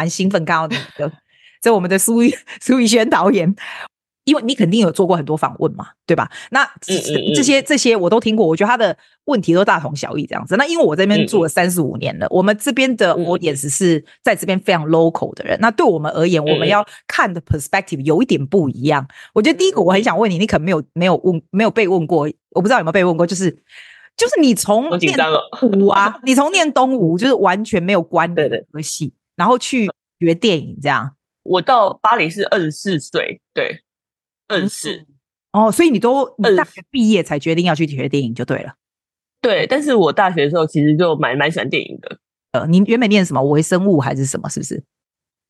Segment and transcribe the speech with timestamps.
[0.00, 1.12] 蛮兴奋看到你的，
[1.60, 3.54] 这 我们的苏玉 苏玉轩导演。
[4.24, 6.30] 因为你肯定有做过很多访问嘛，对吧？
[6.50, 10.54] 那这些这些我都听过，我觉得他的问题都大同小异这样子。
[10.56, 15.58] 那因为我这边住了三十五年了，我们这边的我也只是在这边非常 local 的人。
[15.60, 19.04] 那对我们而言，我们要看的 perspective 有一点不一样。
[19.32, 23.50] 我觉得第一个我很想问你，你可能没有没有问没有被问过，我不知道有没有被问过，就是
[24.16, 25.16] 就是你从念
[25.62, 31.16] 武啊，你从念东吴就是完全没有关的科系，然后去学电影这样。
[31.42, 33.80] 我到巴黎是二十四岁，对。
[34.48, 35.06] 二十四
[35.52, 38.74] 哦，所以你都你大学毕业才决定要去学电影就对了。
[39.40, 42.18] 对，但是我大学的时候其实就蛮蛮喜欢电影的。
[42.52, 43.40] 呃，你原本念什么？
[43.44, 44.48] 微生物还是什么？
[44.48, 44.82] 是不是？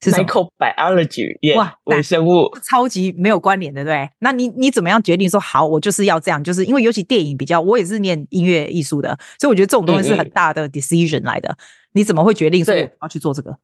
[0.02, 4.08] 是 Microbiology，、yeah, 哇，微生物超级没有关联的，对。
[4.20, 6.44] 那你你怎么样决定说好，我就是要这样？
[6.44, 11.48] 就是因为尤其电影比较，我也是念音乐艺术的，所以我觉得这种东西是很大的 decision 来的。
[11.50, 11.58] 嗯嗯，
[11.92, 13.56] 你怎么会决定说要去做这个？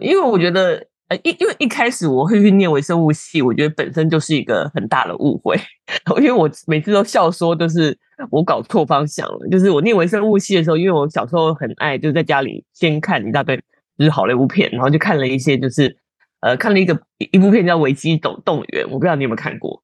[0.00, 0.86] 因为我觉得。
[1.10, 5.58] 呃，因因为一开始我会去念微生物系，我觉得本身就是一个很大的误会，
[6.18, 7.98] 因为我每次都笑说，就是
[8.30, 9.48] 我搞错方向了。
[9.50, 13.60] 就是我念微生物系的时候，因为我小时候很爱，就在家里先看一大堆
[13.98, 15.98] 就是好莱坞片，然后就看了一些，就是
[16.42, 16.96] 呃看了一个
[17.32, 19.82] 一部片叫《危机动动员》，我不知道你有没有看过，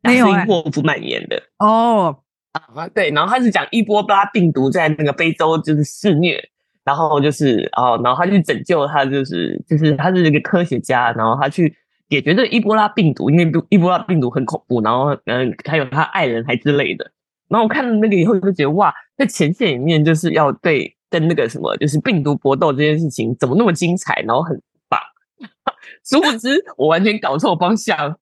[0.00, 2.16] 没有、欸，霍夫曼演的哦
[2.52, 6.48] 啊，对，然后他是讲伊波拉病毒在那个非洲就是肆虐。
[6.84, 11.72] 然后就是哦，然后他去拯救他，就是就是他是一个科学家，然后他去
[12.08, 17.10] 解决这个伊波拉病毒，因为伊波拉病毒很恐怖，然后嗯，还有他爱人还之类的。
[17.48, 24.98] 然后我看了那个以后就觉得哇，在前线里面就是要对跟那个什么，就是病毒搏斗这件事情怎么那么精彩，然后很棒。
[26.04, 28.16] 殊不知我完全搞错方向，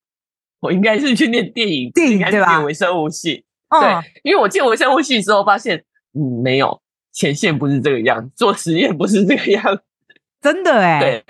[0.59, 6.80] 我应该是去念电影，电影应该是念微生物系，对，因为我进微生物系之后发现，嗯，没有。
[7.11, 9.63] 前线不是这个样，做实验不是这个样，
[10.41, 10.99] 真的哎。
[10.99, 11.25] 对，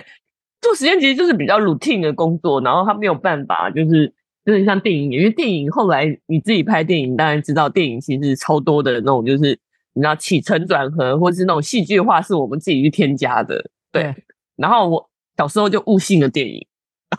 [0.61, 4.13] 做实验其实就是比较 routine 的工作，然后他没有办法，就是
[4.45, 9.59] 就是像电影，因为电影后来你自己拍电影，当然知道电影其实超多的那种，就是
[9.93, 13.69] 你知道起承转合，或是那种戏剧化，是我们自己去添加的。
[13.91, 14.03] 对。
[14.03, 14.15] 对，
[14.55, 16.67] 然后我小时候就误信了电影，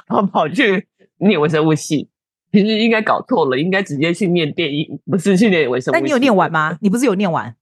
[0.07, 0.87] 然后跑去
[1.19, 2.09] 念微生物系，
[2.53, 6.01] 其实应该搞错了，应该直接去念电影，不是去念微生物系。
[6.01, 6.79] 那你有念完吗？
[6.81, 7.57] 你不是有念完？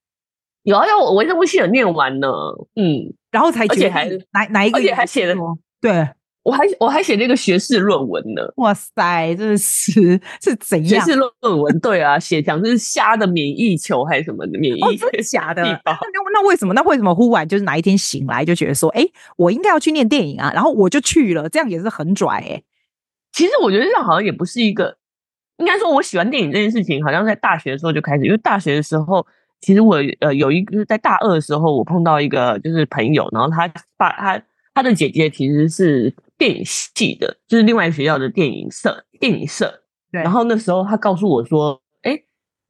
[0.62, 2.28] 有啊，我微生物系有念完呢，
[2.76, 5.34] 嗯，然后才而且还哪哪一个，而且还写了，
[5.80, 6.06] 对，
[6.42, 8.42] 我还我还写了一个学士论文呢。
[8.56, 11.04] 哇塞，这是是怎样？
[11.04, 14.80] 学士论文对啊，写讲是虾的免疫球还是什么的免疫？
[14.82, 15.62] 哦，真的假的？
[15.62, 16.74] 那那为什么？
[16.74, 19.06] 那为什么忽然就是哪一天醒来就觉得说，哎，
[19.36, 20.52] 我应该要去念电影啊？
[20.52, 22.64] 然后我就去了，这样也是很拽哎、欸。
[23.32, 24.98] 其实我觉得这样好像也不是一个，
[25.56, 29.26] 应该说我喜欢电影这件事情，好像在大学的时候就开始，因为大学的时候。
[29.60, 34.42] 其实我呃有一个在大二的时候，我碰到一个就是朋友，然后他爸他
[34.74, 39.82] 他的姐姐其实是电影系的，就是另外学校的电影社电影社。
[40.10, 40.22] 对。
[40.22, 42.18] 然后那时候他告诉我说，哎，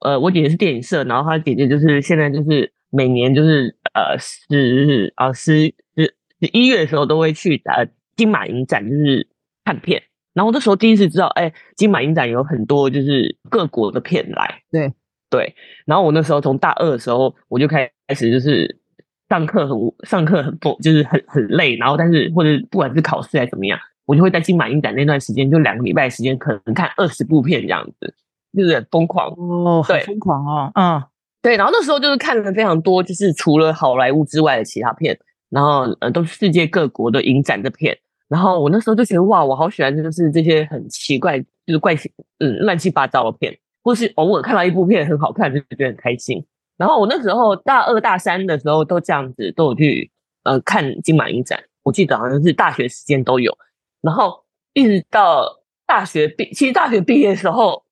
[0.01, 7.87] 呃，我姐姐是电影社，然后他姐姐就是现在就是每年就是呃十啊十十十一月的时候都会去呃
[8.17, 9.29] 金马影展就是
[9.65, 10.03] 看片。
[10.33, 14.63] 然后那时候第一次知道，哎，金马影展有很多就是各国的片来。
[14.71, 14.93] 对。
[15.31, 15.55] 对，
[15.87, 18.81] 然后我那时候从大二的时候，我就开始就是
[19.29, 28.13] 上课很上课很不就是很很累，然后但是或者不管是考试还是怎么样，我就会在金马影展那段时间，就两个礼拜的时间，可能看二十部片这样子，
[28.53, 31.01] 就是很疯狂哦，对，疯狂哦，嗯，
[31.41, 35.17] 对，然后那时候就是看了非常多，就是除了好莱坞之外的其他片，
[35.49, 37.97] 然后呃都是世界各国的影展的片，
[38.29, 42.11] 然后我那时候就觉得哇，我好喜欢就是这些很奇怪，就是怪奇
[42.41, 43.57] 嗯乱七八糟的片。
[43.83, 46.45] 或是偶尔看到一部片很好看，就觉得很开心。
[46.77, 50.11] 然后我那时候大二大三的时候都这样子，都有去
[50.45, 51.63] 呃看金马影展。
[51.83, 53.57] 我记得好像是大学时间都有。
[54.01, 55.47] 然后一直到
[55.87, 57.85] 大学毕，其实大学毕业的时候，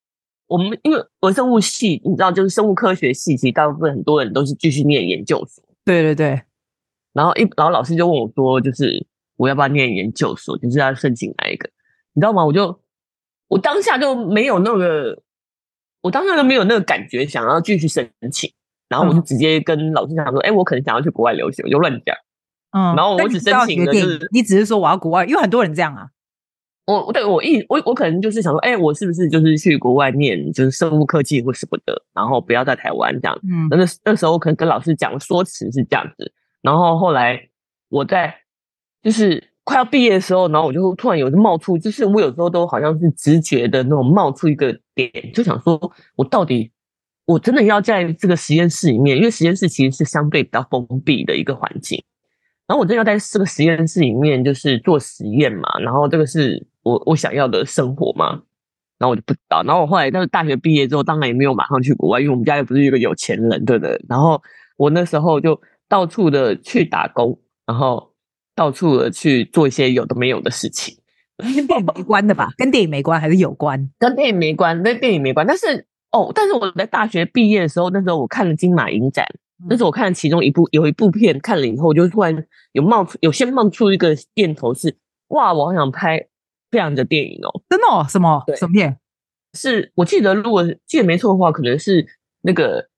[0.47, 5.63] 我们因为微生物系，你知道，就是生物科学系，其实大部分很多人都是继续念研究所。
[5.85, 6.41] 对对对。
[7.13, 9.05] 然后一然后老师就问我说，就是
[9.37, 11.69] 我要不要念研究所，就是要申请哪一个？
[12.13, 12.43] 你知道吗？
[12.43, 12.79] 我就
[13.49, 15.21] 我当下就没有那个。
[16.01, 18.51] 我当时都没有那个感觉，想要继续申请，
[18.87, 22.15] 然后我就直接跟老师讲说：“哎、嗯欸，我可能想要去国外留学。”我就乱讲。
[22.71, 26.07] 嗯，然后我只申请的就是，你只是说我要国外，因为很多人这样啊。
[26.85, 36.31] 我对我一我我可能就是想说：“哎、欸，我是不是就是去国外念就是生物科技或什么的，然后不要在台湾这样。”嗯，那那时候可能跟老师讲说辞是这样子，
[36.61, 37.49] 然后后来
[37.89, 38.33] 我在
[39.03, 39.43] 就是。
[39.69, 45.79] 快要毕业的时候，然后我就突然有一个冒出，就是我有时候都好像是直觉的那种冒出一个点，就想说，
[46.15, 46.71] 我到底
[47.27, 52.03] 我真的要在这个实验室里面，因为实验室其实是相对比较封闭的一个环境，
[52.65, 58.41] 然后我真的要在这个实验室里面就是做实验嘛，然后这个是我我想要的生活嘛，
[58.97, 59.61] 然后我就不知道。
[59.61, 64.03] 然后我后来，但是大学毕业之后，当然也没有马上去国外，因为我们家又不是一个有钱人，对不对？
[64.09, 64.41] 然后
[64.77, 68.08] 我那时候就到处的去打工，然后
[68.59, 70.93] 到处的去做一些有的没有的事情，
[71.37, 72.49] 跟电影没关的吧？
[72.57, 73.89] 跟电影没关还是有关？
[73.97, 75.47] 跟电影没关，跟电影没关。
[75.47, 79.25] 但是哦，但是我在大学毕业的时候，那时候我看了金马影展。
[79.69, 84.93] 那时候我看了其中一部，有一部片看了以后，我就突然有冒出，有先冒出一个念头是，
[85.29, 86.27] 哇，我好想拍
[86.69, 88.05] 这样的电影哦，真的哦？
[88.09, 88.43] 什么？
[88.57, 88.97] 什么片？
[89.53, 92.05] 是我记得，如果记得没错的话，可能是
[92.41, 92.89] 那个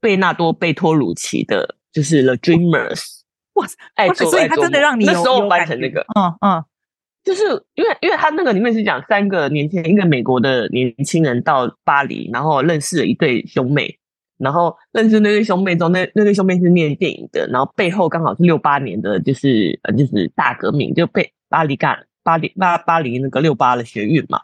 [0.00, 2.98] 贝纳多·贝托鲁奇的，就是《The Dreamers》。
[3.54, 3.76] 哇塞！
[3.94, 6.64] 哎，所以他真的让你有那时候翻成那个，嗯嗯，
[7.24, 7.44] 就是
[7.74, 13.98] 因为因为他那个里面是讲三个年轻一个美国的年轻人到巴黎，然后认识了一对兄妹。
[14.38, 24.40] 然后认识那对兄妹之后，那那对兄妹是念电影的，然后背后刚好是六八年的，就是呃，就是大革命，就被巴黎干巴黎巴巴黎那个六八的学运嘛。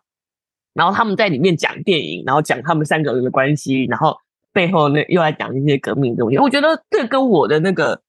[0.73, 4.17] 然后他们在里面讲电影，然后讲他们三个人的关系，然后
[4.53, 6.39] 背后那又来讲一些革命东西。
[6.39, 8.01] 我觉得这跟我的那个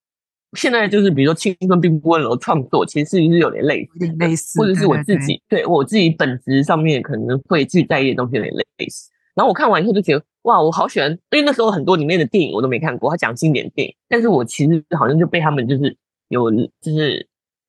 [0.53, 9.09] 现在就是比如说青春并不温柔创作，其实是有点类似，类似，或者是我自己对，我自己本质上面可能会去在意的东西有点类似。
[9.35, 15.95] 然后我看完以后就觉得，哇，我好喜欢，因为那时候很多里面的电影我都没看过，他讲经典电影，但是我其实好像就被他们就是
[16.29, 16.51] 有
[16.81, 17.27] 就是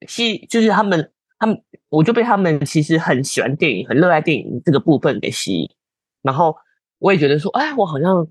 [0.08, 1.60] 吸，就是他们他们，
[1.90, 5.70] 我就被他们其实很喜欢电影，很热爱电影这个部分给吸引。
[6.22, 6.56] 然后
[6.98, 8.26] 我也觉得说，哎，我好像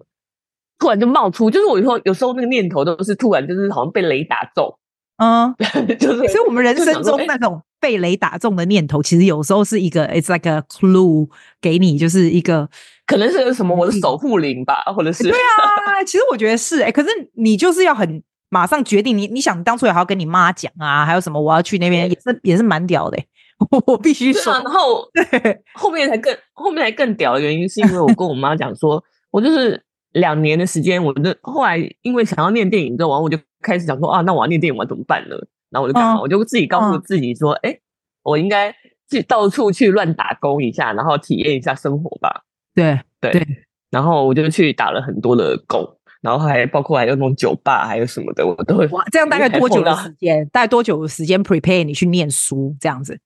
[0.80, 4.74] 突然就冒出，就是我有时候有时候那个念头都是突然就是好像被雷打中，
[5.18, 5.54] 嗯，
[6.00, 7.62] 就是，所以我们人生中那种。
[7.82, 11.30] 被雷打中的念头，其实有时候是一个，it's like a clue
[11.62, 12.68] 给你，就是一个
[13.08, 23.26] 可能是什么我的守护灵吧，或者是对啊，其实我觉得是哎、欸，可是你就是要很马上决定，你你想当初也还要跟你妈讲啊，还有什么我要去那边也是也是蛮屌的、欸，
[23.88, 29.82] 我必须说，然后对 后面才更后面才更屌的原因是因为我跟我妈讲说，我就是
[30.14, 35.36] 两年的时间，我就后来因为想要念电影之后，完我就开始想说啊，那我要念电影，我要怎么办呢？
[35.70, 36.14] 然后我就干嘛？
[36.16, 37.80] 嗯、我就自己告诉自己说：“哎、嗯，
[38.24, 38.74] 我应该
[39.10, 42.44] 去到处去乱打工一下，然后体验一下生活吧。
[42.74, 43.48] 对”对对。
[43.92, 45.84] 然后我就去打了很多的工，
[46.22, 48.88] 然后还包括还有那种酒吧，还有什么的，我都会。
[48.88, 50.48] 哇，这样大概多久的时间？
[50.50, 53.20] 大概多久的时间 prepare 你去念书这样子？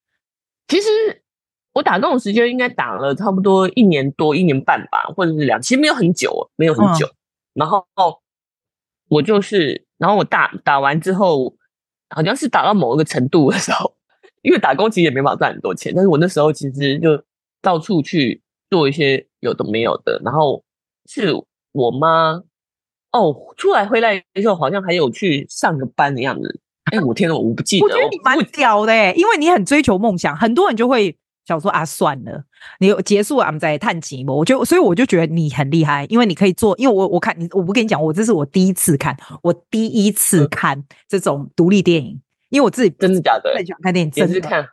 [0.68, 0.88] 其实
[1.74, 7.06] 我打工的时间应该打了差不多一年多、一年半吧，或者是两，其实没有很久，没有很久。
[7.08, 7.16] 嗯、
[7.56, 7.86] 然后
[9.10, 11.56] 我就是，然后我打打完之后。
[12.16, 13.92] 好像是打到某一个程度的时候，
[14.44, 17.20] 因为打工其实也没办法赚很多钱，但是我那时候其实就
[17.60, 18.40] 到处去
[18.70, 20.64] 做一些有的没有的，然后
[21.10, 21.34] 是
[21.72, 22.40] 我妈
[23.14, 26.62] 哦，出来回来的时候好像还有去上个班的样子。
[26.92, 32.44] 哎，我天呐，我不记得，我觉得你蛮屌的诶，因为你很追求梦想，很多人就会想说啊，算了，
[32.80, 34.34] 你结束了，我们再探寂寞。
[34.34, 44.68] 我就所以我就觉得你很厉害，因为你可以做，因为我我看你，我不跟你讲，我这是我第一次看，我第一次看这种独立电影，因为我自己真的假的很喜欢看电影，真的看，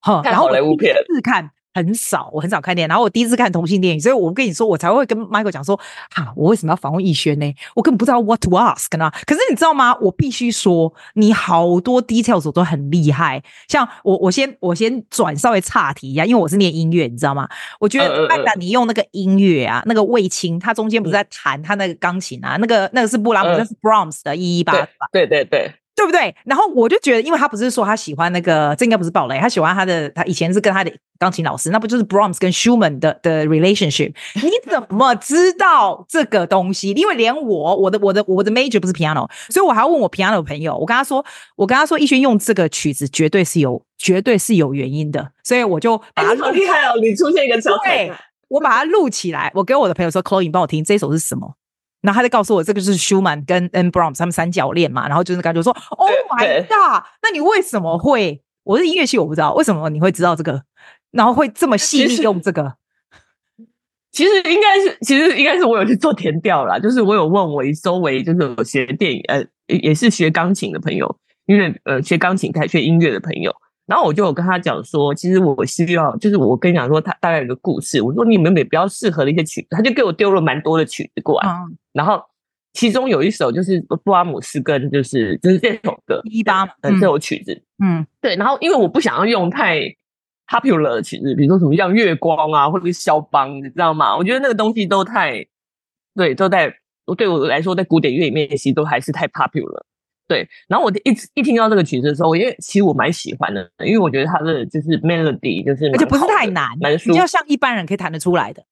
[0.00, 1.50] 哈，然后我第一次看。
[1.76, 2.88] 很少，我很少看电影。
[2.88, 5.78] 然后我第一次看同性电影，所以我跟你说，我才会跟 Michael 讲说，
[6.10, 7.54] 哈，我为什么要访问逸轩呢？
[7.74, 9.10] 我根本不知道 what to ask 呢。
[9.26, 9.94] 可是你知道吗？
[10.00, 13.42] 我必须说，你好多 details 都很厉害。
[13.68, 17.46] 像我，我先我先转稍微岔题一下，因为我是念音乐，你知道吗？
[17.78, 24.72] 我觉得艾达，你用那个音乐啊，那个卫青，他中间不是在弹他那个钢琴啊，那个那个是布拉姆，那是 Brahms 的一一八，
[25.12, 25.74] 对对对。
[25.96, 26.36] 对不对？
[26.44, 34.12] 然后我就觉得，因为他不是说他喜欢那个，这应该不是暴雷，他喜欢他的，他以前是跟他的钢琴老师，那不就是 Brahms 跟 Schumann 的的 relationship？
[34.36, 36.90] 你怎么知道这个东西？
[36.90, 41.24] 因为连我，我的我的我的 major 不是 piano，所以我还要问我 piano 的朋友，我跟他说，
[41.56, 46.36] 我跟他说，逸轩用这个曲子绝对是有，绝对是有原因的，所以我就把它。
[46.36, 46.92] 好厉害哦！
[47.00, 51.54] 你出现一个小彩蛋，我把它录起来，我给我的朋友说，Chloe，你帮我听这首是什么？
[52.06, 58.40] 然后他就告诉我，这个是舒曼跟 N Brahms 他们三角恋嘛，然后就是感觉说， Oh my God，那你为什么会？
[58.62, 60.62] 我是音乐系，我不知道为什么你会知道这个，
[61.10, 62.74] 然后会这么细腻用这个。
[64.12, 73.52] 其实，应该是，其实应该是我有去做填调啦，就是我有问我周围就是有学电影呃，也是学钢琴的朋友，因为呃学钢琴开学音乐的朋友。
[73.86, 78.02] 然后我就有跟他讲说，其实我需要，就是我跟你讲说，他大概有个故事。
[78.02, 81.48] 我说你有没有比较适合的一些曲子，他就给我丢了蛮多的曲子过来。
[81.48, 82.22] 嗯、然后
[82.74, 88.36] 其中有一首就是布拉姆斯跟就是就是这首歌一八嗯这首曲子嗯对。
[88.36, 89.80] 然后因为我不想要用太
[90.46, 94.16] popular 的曲子，比如说什么像月光啊，或者是肖邦，你知道吗？
[94.16, 95.46] 我觉得那个东西都太
[96.14, 96.72] 对，都在
[97.16, 99.82] 对我来说，在古典乐里面其实都还是太 popular。
[100.28, 108.62] 对，然后我一一听到这个曲子的时候，因为其实我蛮喜欢的，因为我觉得它的就是 melody 就是而且不是太难，蛮舒服，要像一般人可以弹得出来的。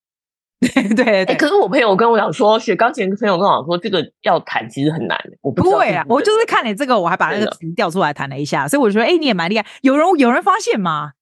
[0.61, 5.19] 对 对对、欸，可是我朋友跟我讲说，学钢琴的朋友跟我讲说，这个要弹其实很难。
[5.43, 9.67] 我不会啊，我就是看你这个，我还把那个词调出来弹了一下，所以我觉得，哎、欸，你也蛮厉害。
[9.83, 11.13] 有人有人发现吗？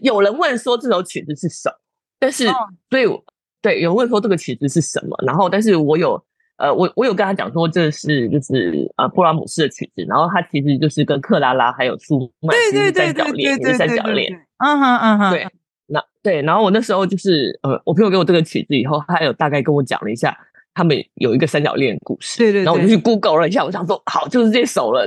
[0.00, 1.76] 有人问说这首曲子是什么？
[2.18, 2.54] 但是，哦、
[2.90, 3.04] 所以
[3.60, 5.16] 对，有人问说这个曲子是什么？
[5.26, 6.20] 然后，但是我有
[6.56, 14.32] 呃，我我有跟他讲说，这是就是呃布拉姆斯的曲子，然后他其实就是跟克拉拉还有舒曼是三角恋，是三角恋。
[14.58, 15.46] 嗯哼嗯哼，对。
[16.24, 20.34] 那对，然后我那时候就是呃，我朋友给我这个曲子以后，他有大概跟我讲了一下，
[20.72, 22.38] 他们有一个三角恋故事。
[22.38, 22.64] 对，对对。
[22.64, 25.06] 然后我就去 Google 了一下，我想说，好，就是这首了，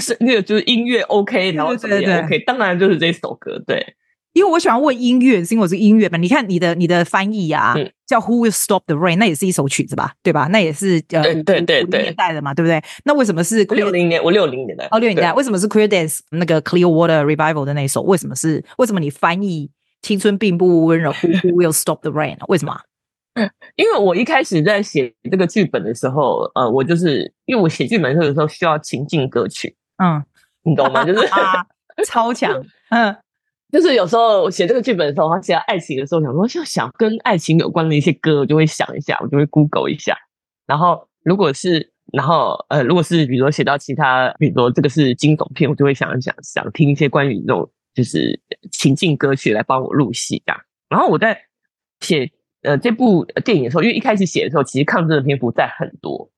[0.00, 3.62] 是那个就是音乐 OK，然后什么也 OK，对对对，当然就是这首歌。
[3.64, 3.94] 对，
[4.32, 6.18] 因为我喜欢问音乐，是因为我是音乐嘛。
[6.18, 10.14] 你看你的你的翻译啊，嗯、叫 Who Will Stop the Rain，那也是一首曲子吧？
[10.22, 10.48] 对吧？
[10.50, 12.82] 那也是呃，对对对对，年代的嘛，对不对？
[13.04, 14.22] 那为什么是六零年？
[14.22, 18.02] 我六零年代哦，六零年代，为什么是 Clear Dance 那个 Clearwater Revival 的那一首？
[18.02, 18.62] 为什么是？
[18.78, 19.70] 为什么你翻译？
[20.02, 22.36] 青春并不温柔，Who will stop the rain？
[22.48, 22.80] 为什么？
[23.34, 30.22] 嗯，因为我一开始在写这个剧本的时候，呃，我就是因为我写剧本的时候需要情境歌曲，嗯，
[30.64, 31.04] 你懂吗？
[31.04, 31.20] 就是
[32.04, 33.16] 超强， 嗯，
[33.70, 40.16] 就是有时候写这个剧本的时候，他写爱情的时候，想说要想跟爱情有关的一些歌，我就会想一下，我就会 Google 一下。
[40.66, 47.70] 然后如果是，然后呃，如果是比如说写到其他，比如说这个是惊悚片，我就会想一想，想听一些关于这种。
[47.94, 51.38] 就是情境歌曲来帮我入戏这样，然后我在
[52.00, 52.30] 写
[52.62, 56.30] 呃这部电影的时候，因为一开始写的时候，其实抗争的篇幅在很多，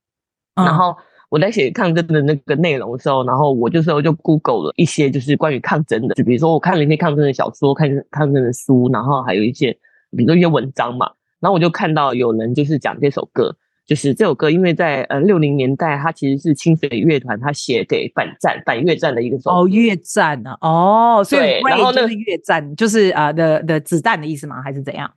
[0.54, 0.97] 嗯、然后
[1.28, 9.73] 我在写抗争的那个内容的时候，然后我就时候就 Google 了一些就是关于抗争的，就比如说我看了一些抗争的小说，看抗争的书，然后还有一些
[10.16, 13.56] 比如说一些文章嘛，然后我就看到有人就是讲这首歌。
[13.85, 24.62] 就是这首歌，因为在呃六零年代，它其实是清水乐团他写给反战、反越战的一个哦，越战啊，哦，所以然后那个越战就是啊的的子弹的意思吗？
[24.62, 25.12] 还是怎样？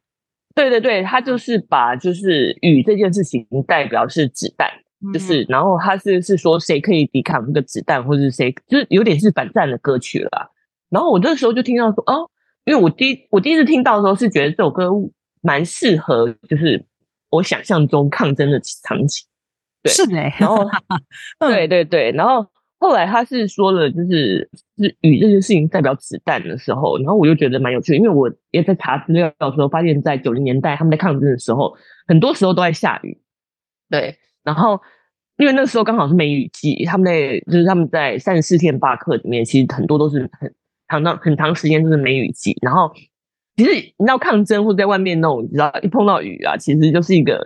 [0.55, 4.67] 对对对，他就是把就是雨这件事情代表是子弹，
[5.05, 10.51] 嗯、就是然后他是是说谁可以抵抗那个子弹，或者是谁就是有点是反战的歌曲了。
[10.89, 12.29] 然后我那时候就听到说哦，
[12.65, 14.89] 因为我第一我第一次听到的时候是觉得这首歌
[15.41, 16.83] 蛮适合，就是。
[17.29, 19.25] 我想象中抗争的场景，
[19.83, 20.15] 对，是的。
[20.39, 20.65] 然后，
[21.39, 22.45] 对对对，然后
[22.79, 31.75] 后来他是说了，就是是雨这件事情代表子弹的时候，然后我就觉得蛮有趣的，因为我也在查资料的时候发现，在九零年代他们在抗争的时候，
[32.07, 33.19] 很多时候都在下雨，
[33.89, 34.17] 对。
[34.43, 34.79] 然后
[35.37, 40.53] 因为那时候刚好是梅雨季，他们在就是他们在三十四天罢课里面，其实很多都是很
[40.87, 42.91] 长到很长时间都是梅雨季，然后。
[43.55, 47.41] 其实你知道抗争或者在外面那种，你知道一碰到雨啊，其实就是一个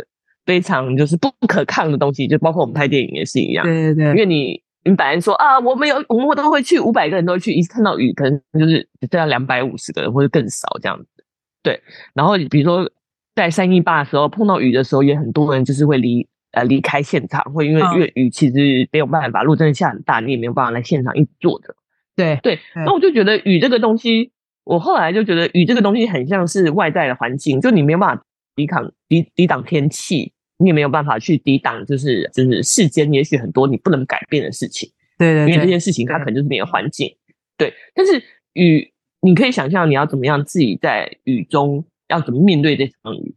[0.46, 3.64] 非常就是不可抗的东西，就包括我们拍电影也是一样。
[3.64, 11.24] 对对对，因为你你本来说啊，我们有我们都会去五百个人都会去，一看到雨可能就是只剩下两百五十个人或者更少这样子。
[11.62, 11.80] 对，
[12.16, 12.90] 然后比如说
[13.36, 21.76] 在三一八的时候碰到雨的时候，也很多人就是会离呃离开现场，会因为因为雨其实没有办法，如果真的下很大，你也没有办法来现场一直坐着。
[22.16, 24.32] 对对，那我就觉得雨这个东西。
[24.70, 28.24] 我后来就觉得雨这个东西很像是外在的环境，就你没有办法
[28.56, 34.88] 抵抗、抵抵挡天气，你也没有办法去抵挡，就是就是世间也许很多你不能改变的事情。
[35.18, 37.12] 对对，对，因为这件事情它可能就是你的环境。
[37.58, 38.24] 对，对，但是
[38.54, 43.34] 雨，你可以想象你要怎么样自己在雨中要怎么面对这场雨，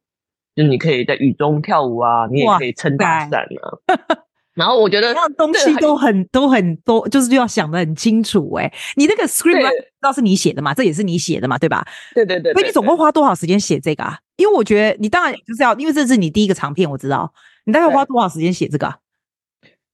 [0.55, 4.21] 就是你可以在雨中跳舞啊，你也可以撑大伞啊。
[4.55, 8.73] 然后我觉得，样东西都很都很多，就是要想得很清楚哎。
[8.97, 10.75] 你那个 script 知道是你写的嘛？
[10.75, 11.57] 这也是你写的嘛？
[11.57, 11.87] 对吧？
[12.15, 12.53] 对对对。
[12.53, 14.19] 所以你总共花多少时间写这个啊？
[14.37, 17.33] 因为我觉得你当然就是要，因为这是你第一个长片，我知道
[17.65, 18.99] 你大概花多少时间写这个啊？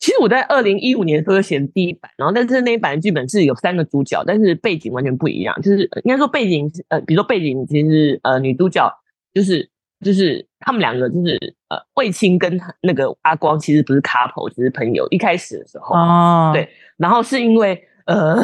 [0.01, 5.55] 其实我在二零一五年的时候写的第一版，然后但是那一版的剧本是有三个主角，但是背景完全不一样。
[5.63, 8.93] 就是应该说背景呃，比如说背景其实呃女主角
[9.33, 9.71] 就是。
[10.01, 15.07] 就是他们两个，就是呃，卫青跟那个阿光其实不是 couple，只是朋友。
[15.11, 18.37] 一开始的时候，哦，对，然后是因为呃，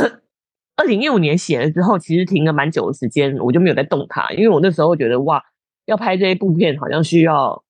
[0.76, 5.42] 二零一五年写了之后，其实停了蛮久的时间，我就没有再动它，因为我那时候觉得哇，
[5.86, 7.64] 要拍这一部片，好像需要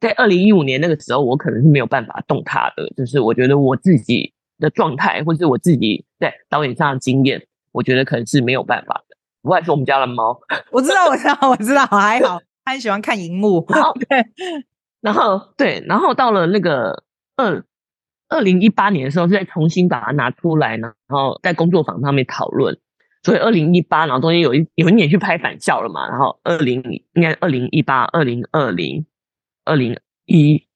[0.00, 9.16] 在二零一五年那个时候，我可能是没有办法动它的，就是我觉得我自己的状态，或是我自己在导演上的经验，我觉得可能是没有办法的。
[9.42, 12.40] 不过还是我们家的猫，我知道，我知道，我知道， 还好。
[12.64, 14.24] 他很喜欢看荧幕，然后对，
[15.04, 17.04] 然后对，然后到了那个
[17.36, 17.62] 二
[18.30, 22.78] 二零一八年的时候，再重新把它拿出来呢，然后在工作坊上面讨论。
[23.22, 26.82] 所以二零一八，然后中间有一有一年去拍返校了嘛，然后二零
[27.12, 29.04] 应该二零一八、二零二零、
[29.66, 29.94] 二零
[30.24, 30.66] 一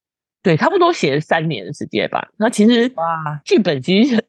[0.43, 2.29] 对，差不多写了三年的时间吧。
[2.37, 4.23] 那其实哇，剧本其实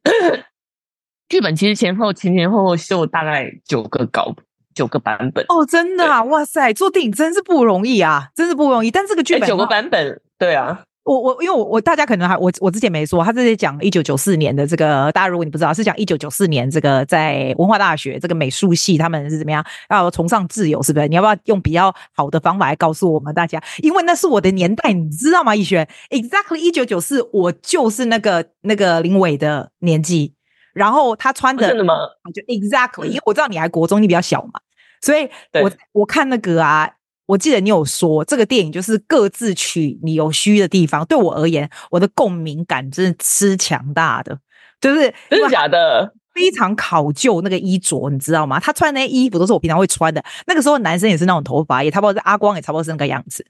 [1.27, 4.33] 剧本其实前后前前后后修大概九个稿，
[4.73, 5.43] 九个版本。
[5.49, 8.91] 哦，真的啊，哇塞，做电影真是不容易啊，真是不容易。
[8.91, 10.81] 但这个剧本、欸、九个版本，对啊。
[11.05, 21.07] 我我因为我我大家可能还我我之前没说，他这里讲一九九四年的这个，大家如果你不知道，是讲一九九四年这个在文化大学这个美术系他们是怎么样要崇尚自由，是不是？
[21.07, 23.59] 你要不要用比较好的方法来告诉我们大家？
[23.81, 25.55] 因为那是我的年代，你知道吗？
[25.55, 30.35] 逸轩，exactly 一九九四，我就是那个那个林伟的年纪，
[30.79, 31.93] 然后他穿的真的吗？
[32.33, 34.61] 就 exactly，因为我知道你还国中，你比较小嘛，
[35.01, 35.29] 所以
[35.61, 36.89] 我我看那个啊。
[37.29, 41.05] 我记得你有说，这个电影就是各自取你有虚的地方。
[41.05, 44.39] 对我而言，我的共鸣感真是吃强大的，
[44.81, 46.11] 就是真的假的？
[46.33, 48.59] 非常考究那个衣着，你知道吗？
[48.59, 50.23] 他穿的那些衣服都是我平常会穿的。
[50.47, 53.45] 那个时候男生也是那种头发，也差不多是阿光，也差不多是那个样子。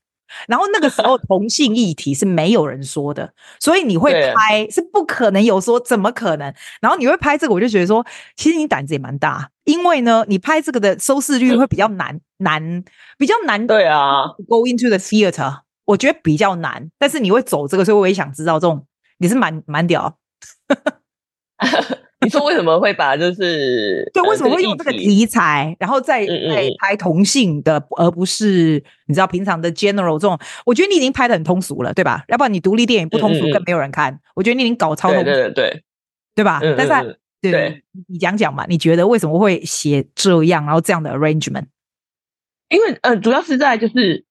[0.48, 6.54] 然后那个时候同性议题是没有人说的，所以你会拍是不可能有说，怎么可能？
[6.82, 8.06] 然后你会拍这个，我就觉得说，
[8.36, 12.84] 其实你胆子也蛮大，因为呢，你拍这个的收视率会比较难，难
[13.18, 13.66] 比较难。
[13.68, 16.90] 对啊，Go into the theater，我觉得比较难。
[16.98, 18.86] 但是你会走这个，所以我也想知道这种
[19.18, 20.18] 你是蛮蛮屌。
[22.30, 30.38] 你说为什么会把就是 对，为什么会用这个题材，然后再再拍同性的，而不是你知道平常的 general 这种？
[30.66, 32.24] 我觉得你已经拍的很通俗了，对吧？
[32.28, 34.20] 要不然你独立电影不通俗，更没有人看。
[34.36, 35.84] 我觉得你已经搞超通俗，对对对，
[36.36, 36.60] 对吧？
[36.78, 41.66] 但是对，你讲讲嘛，你觉得为什么会写这样，然后这样的 arrangement？
[42.70, 44.24] 因为呃，主要是在就是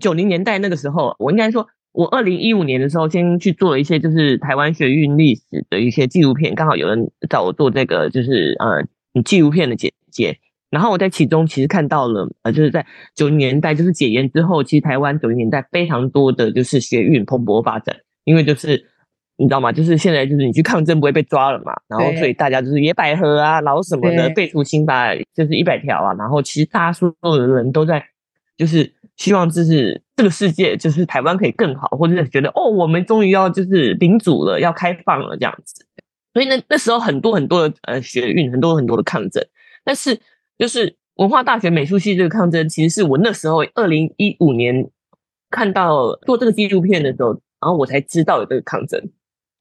[0.00, 1.66] 九零年代那个时候，我应该说。
[1.92, 10.38] 我二零一五年的时候，先去做了一些就是台湾学运历史的一些纪录片，刚好有人找我做这个就是呃纪录片的简介。
[10.70, 18.86] 然后我在其中其实看到了呃，就是在九零年代就是解严之后，其实台湾九零年代非常多的就是学运蓬勃发展，因为就是
[19.36, 19.72] 你知道吗？
[19.72, 28.04] 就是现在就是你去抗争不会被抓了嘛，然后所以大家就是野百合啊，然后什么的废除刑法就是一百条啊，然后其实大多数的人都在
[28.56, 28.94] 就是。
[29.20, 35.84] 希望就是这个世界，就是台湾可以更好，或者是觉得哦，我们终于要就是民主了，要开放了这样子。
[36.32, 39.46] 所以那那时候很多很多的呃学运，很多很多的抗争。
[39.84, 40.18] 但是
[40.56, 44.88] 就是文化大学美术系这个抗争，其实是我那时候二零一五年
[45.50, 48.98] 看到做这个纪录片的时候，然后我才知道有这个抗争。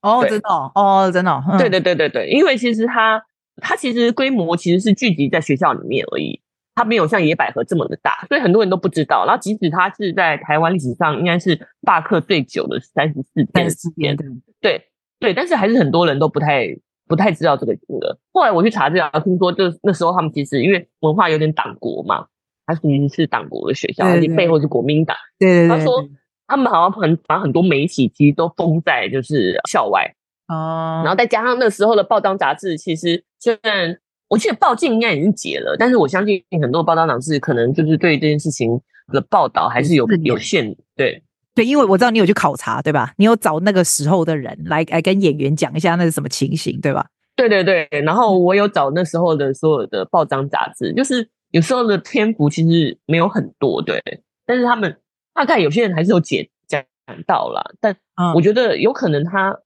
[0.01, 1.43] 哦，知道哦，真的。
[1.51, 3.21] 嗯、对对对对对，因为其实它
[3.57, 6.39] 它其实规模其实是聚集在学校里面而已。
[6.79, 9.25] 它没有像野百合这么的大，所以很多人都不知道。
[9.25, 14.15] 然后，即使它是在台湾历史上应该是罢课最久的三十四天，四天，
[14.61, 14.81] 对
[15.19, 16.67] 对，但是还是很多人都不太
[17.05, 18.17] 不太知道这个这个。
[18.31, 22.25] 后来我去查资料，听说就那时候他们其实因为文化有点党国嘛，
[22.65, 25.17] 它其实是党国的学校，而且背后是国民党。
[25.37, 26.07] 对对对，他说
[26.47, 30.09] 他们好像很把很多媒体其实都封在就是校外
[30.47, 33.99] 哦，然后再加上那时候的报章杂志，其实虽然。
[34.29, 38.79] 我记得报禁应该已经解了，但是我相信很多报道党是可能就是对这件事情
[39.11, 40.75] 的报道还是有有限。
[40.95, 41.21] 对
[41.55, 43.11] 对，因为我知道你有去考察，对吧？
[43.17, 47.07] 你有找那个时候的人来来跟演员讲一下那是什么情形，对吧？
[47.35, 53.99] 对对对，然后我有找那时候的所有的报章杂志，就是有时候的篇幅其实没有很多，对，
[54.45, 54.95] 但是他们
[55.33, 56.83] 大概有些人还是有解讲
[57.25, 57.95] 到了，但
[58.35, 59.57] 我觉得有可能他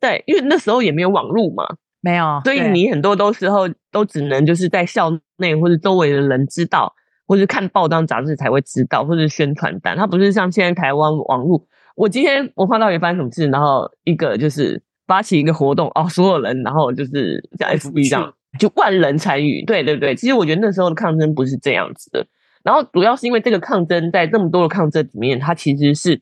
[0.00, 1.76] 在，因为那时候也没有网络嘛。
[2.06, 6.94] 没有，所以你很多都时候都只能就是在校内或者周围的人知道，
[7.26, 9.96] 或者看报章杂志才会知道，或者宣传单。
[9.96, 11.66] 它不是像现在台湾网络，
[11.96, 19.64] 我今天我看到有发生什么事，然后一个就是发起一个活动哦，所有人然后就是像 FB 这样，就万人参与。
[19.64, 22.24] 对对对，其实我觉得那时候的抗争不是这样子的。
[22.62, 26.20] 然后主要是因为这个抗争在这么多的抗争里面，它其实是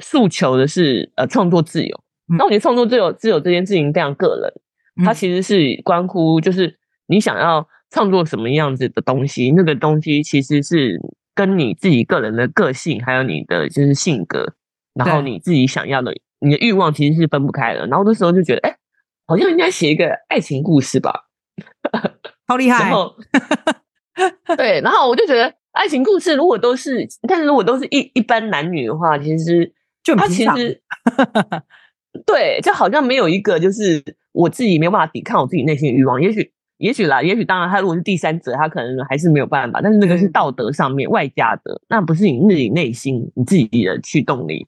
[0.00, 2.00] 诉求的是呃创作自由。
[2.38, 4.52] 那我觉得创作自由自由这件事情非常个人。
[5.04, 11.00] 它其实是关乎，就是你想要创作什么样子的东西，那个东西其实是
[11.34, 14.54] 跟你自己个人的个性，还有你的就是性格，
[14.94, 17.86] 然后你自己想要的，你的欲望其实是分不开的。
[17.86, 18.76] 然后那时候就觉得，哎，
[19.26, 21.24] 好像应该写一个爱情故事吧，
[22.46, 22.84] 好厉害。
[22.84, 23.16] 然后，
[24.56, 30.80] 对，然后我就觉得，爱情故事如果都是，但是如果都是一一般男女的话，其实就他其实。
[32.24, 34.00] 对，就好像没有一个，就是
[34.34, 36.20] 我自己没有办法抵抗我自己内心的欲望。
[36.20, 39.80] 也许，也许啦，也许当然，他如果是第三者，他可能还是没有办法。
[39.80, 44.66] 但是那个是道德上面外加的，那不是你自己内心你自己的驱动力。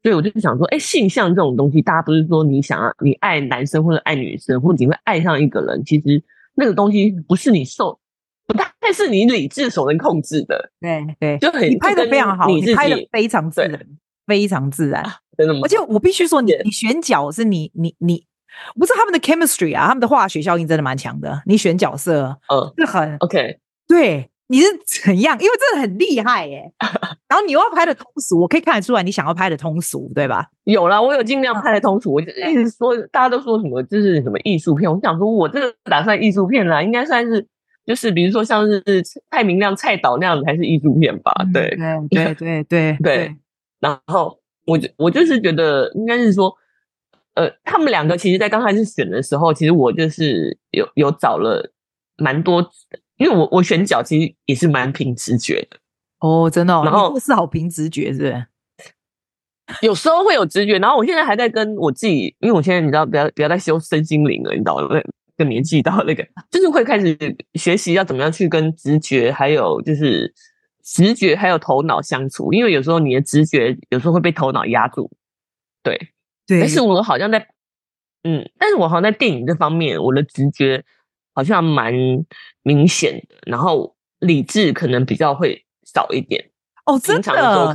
[0.00, 6.22] 所以我就想说，哎，性向这种东西，大家不是说你想要你爱男生或者爱女生，或者你会爱上一个人，其实
[6.54, 7.98] 那个东西不是你受，
[8.46, 10.70] 不太是你理智所能控制的。
[10.80, 13.80] 对对，就很你拍的非常好，你，你拍的非常自然，
[14.24, 15.04] 非常自然。
[15.36, 15.60] 真的吗？
[15.64, 18.24] 而且我必须说你，你你选角是你你你，
[18.78, 21.42] 不是他们的 chemistry 啊，他们的化学效应真的蛮强的。
[21.46, 24.30] 你选角色，嗯，是很 OK，对。
[24.50, 24.66] 你是
[25.04, 25.38] 怎样？
[25.38, 26.72] 因为真的很厉害耶，
[27.28, 30.46] 然后你又要拍的通俗，我可以看得出来你想要拍的通俗，对吧？
[30.64, 32.14] 有啦，我有尽量拍的通俗。
[32.14, 37.46] 我就一直说，大家都说什么就是什么艺术片，我想说，我这个打算艺术片啦，应该算是
[37.84, 38.82] 就是比如说像是
[39.30, 41.30] 蔡明亮、蔡导那样的才是艺术片吧？
[41.52, 41.76] 对，
[42.08, 42.34] 对，对，
[42.64, 43.36] 对，对，对。
[43.80, 46.50] 然后我就我就是觉得应该是说，
[47.38, 51.72] 呃，他们两个其实在刚开始选的时候，其实我就是有有找了
[52.16, 52.68] 蛮多。
[53.16, 55.76] 因为我我选角其实也是蛮凭直觉的
[56.20, 58.46] 哦，真的、哦，然后是好凭直觉，是不是？
[59.82, 65.00] 有时候会有直觉，然后我现在还在跟我自己，因为我现在你知道，不要不要再修身心灵了，你知道那
[65.36, 67.18] 个年纪到那个， 就是会开始
[67.54, 70.32] 学习要怎么样去跟直觉，还有就是
[70.84, 75.10] 直觉还有头脑相处，因为有时候你的直觉有时候会被头脑压住，
[75.82, 75.98] 对
[76.48, 77.46] 对，但是我好像在
[78.24, 80.84] 嗯，但是我好像在电影这方面，我的直觉。
[81.34, 81.94] 好像蛮
[82.64, 86.50] 明显的，然后理智可能比较会少一点
[86.84, 87.72] 哦，真的，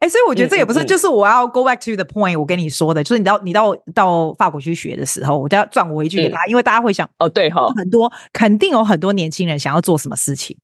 [0.00, 10.58] 哎、欸，所以我觉得这也不是，嗯、就是我要 go back to the point，我跟你说的，就是你到你到到法国去学的时候，我就要转回去给他，嗯、因为大家会想，哦，对哈，很多肯定有很多年轻人想要做什么事情，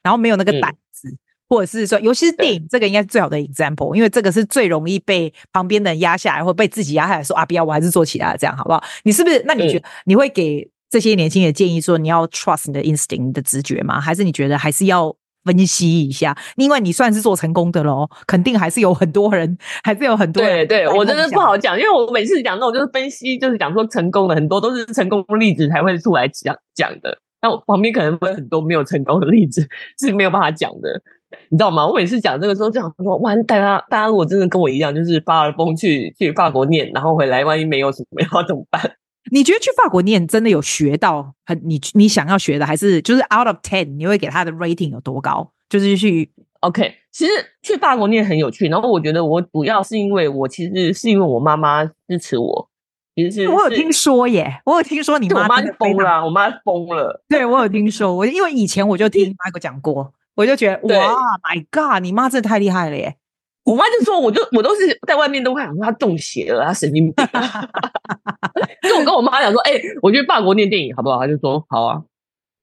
[0.00, 1.18] 然后没有那个胆子，嗯、
[1.48, 8.82] 或者是说，尤其是电影，这个应该是最好的 example，因为这个是最容易被旁边的人压下来，或被自己压下来说，啊，不要，我还是做其他的，这样好不好？
[9.04, 9.42] 你是不是？
[9.46, 10.70] 那你觉得你会给？
[10.90, 14.00] 这些年轻人建议说：“你要 trust 你的 instinct，你的直觉吗？
[14.00, 16.34] 还是你觉得还是要分析一下？
[16.56, 20.66] 另外你算是做成功的喽，肯定还是有很多人，还是有很多人。
[20.66, 27.18] 对对，我真的不好讲，因为我每次讲那种就是分析，就是讲说成功的很多都是成功例子才会出来讲讲的。
[27.42, 29.68] 那我旁边可能会很多没有成功的例子
[30.00, 31.02] 是没有办法讲的，
[31.50, 31.86] 你知道吗？
[31.86, 38.80] 我每次讲这个时候，就想说：哇，大家大家如果真的跟我一样，就是发了疯去去法国念，然后回来万一没有什么 要怎么办？”
[39.30, 45.50] 你觉得去法国念真的有学到很你你想要学的，还是就是 out of ten 你会给他的 rating 有多高？
[45.68, 48.68] 就是去 OK，其实去法国念很有趣。
[48.68, 52.70] 然后我觉得我主要是因为我其实是因为我妈妈支持我，
[53.14, 57.22] 其实是我有听说耶，我有听说你妈妈疯了，我妈疯了。
[57.28, 63.16] 对，我有听说，我因为以前我就听 Michael 讲过，我就觉得哇，My God，你妈真的太厉害了耶！
[63.64, 67.26] 我妈就说，我就我都是在外面都会想说她中邪了，她神经病。
[68.88, 71.18] 就我跟我妈讲说，哎、欸，我去法国念电影好不好？
[71.18, 72.00] 她就说好啊。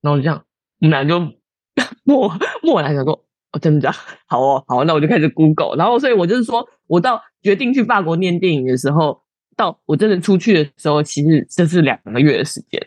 [0.02, 0.42] 然后就这样，
[0.80, 1.20] 我们俩就
[2.06, 2.32] 默
[2.64, 3.12] 默然想说，
[3.52, 3.92] 哦，真的
[4.26, 5.76] 好哦，好，那我就开始 Google。
[5.76, 9.22] 然后，所以我就是说，我到决定去法国念电影的时候，
[9.58, 12.82] 到我真的出去的时候，其实这是两个月的时间。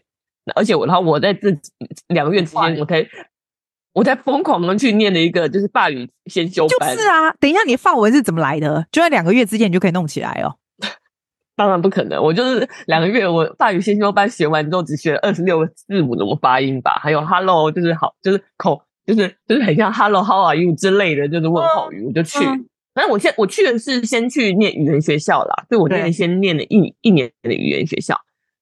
[0.55, 1.55] 而且我，然后我在这
[2.07, 3.07] 两个月之间，我才。
[3.93, 7.33] 我在疯狂的去念了一个就是法语先修班，就是啊。
[7.41, 8.87] 等一下，你的法文是怎么来的？
[8.93, 10.55] 就在两个月之间你就可以弄起来哦？
[11.57, 22.39] 当然不可能，我就是两个月，我法语先修班学完之后，只学了二十六个字母怎么发音吧，还有 hello 就是好，就是口，就是就是很像 hello how are you 之类的，就是问候语，我就去。
[22.95, 28.17] 反正我先我去的是先去念语言学校啦，所以我念先念了一一年的语言学校。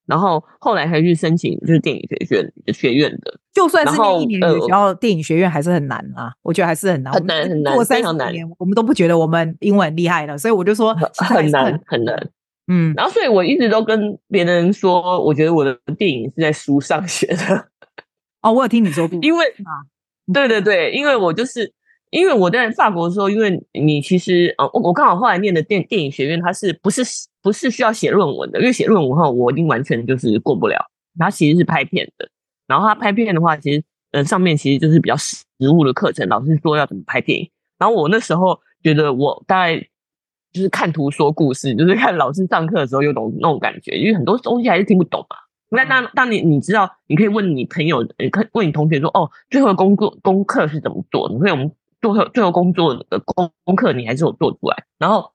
[0.07, 3.39] 然后后来还去申请，就是电影学院学院的。
[3.53, 6.33] 就算是念一年学校，电影学院还是很难啊！
[6.43, 8.01] 我觉得还是很难，很难很难，过三
[8.33, 12.31] 年我们都不觉得我们英文厉害了，所以我就说很难很难。
[12.69, 17.69] 嗯，然后所以我一直都跟别人说，我觉得我的电影是在书上学的。
[18.43, 19.45] 哦，我有听你说过，因为
[20.33, 21.73] 对对对，因为我就是。
[22.11, 27.03] 因为我在法国的时候，因为你其实啊，我我刚好后来念的电电影学院，它是不是
[27.47, 28.59] 不是需要写论文的？
[28.59, 30.77] 因为写论文后，我已经完全就是过不了。
[31.17, 32.29] 它其实是拍片的，
[32.67, 37.49] 然后它拍片的话，其实呃上面其实就是比较实务的课程，老师说要怎么拍电影。
[37.79, 39.79] 然后我那时候觉得我大概
[40.53, 45.37] 就是看图说故事，就是看老师上课的时候有种那种感觉，因为很多东西还是听不懂嘛。
[45.69, 51.29] 那当当你你知道，你可以问你朋友，你可以问你同学说，哦，最后的工作功课是怎么做？
[51.31, 51.71] 你会我们。
[51.99, 54.85] 最后，最后工作的功功课你还是有做出来。
[54.99, 55.33] 然后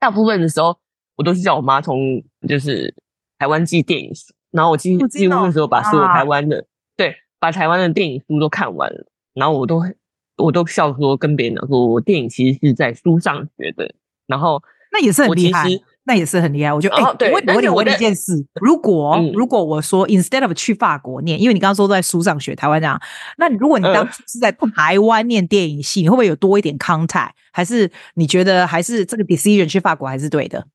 [0.00, 0.78] 大部分的时候，
[1.20, 2.94] 我都是叫我妈从就是
[3.38, 6.64] 台湾寄电影书，然后我几几乎那时候把所有台湾的
[6.96, 9.06] 对，把台湾的电影书都看完了。
[9.34, 9.82] 然后我都
[10.38, 13.94] 我都笑说跟别人讲说，我电影其实是在书上学的。
[14.26, 15.68] 然后那也是很厉害。
[16.04, 16.96] 那也是很厉害，我觉得。
[16.96, 23.00] 哎、欸，对，我我我问你一件事，如果、嗯、如果我说 instead of 去法国念，因为你刚刚说都在书上学台湾这样，
[23.36, 27.30] 那如果你当初是在台湾念电影系，呃、你会不会有多一点 contact？
[27.52, 30.66] 还是你觉得还是这个 decision 去法国还是对的？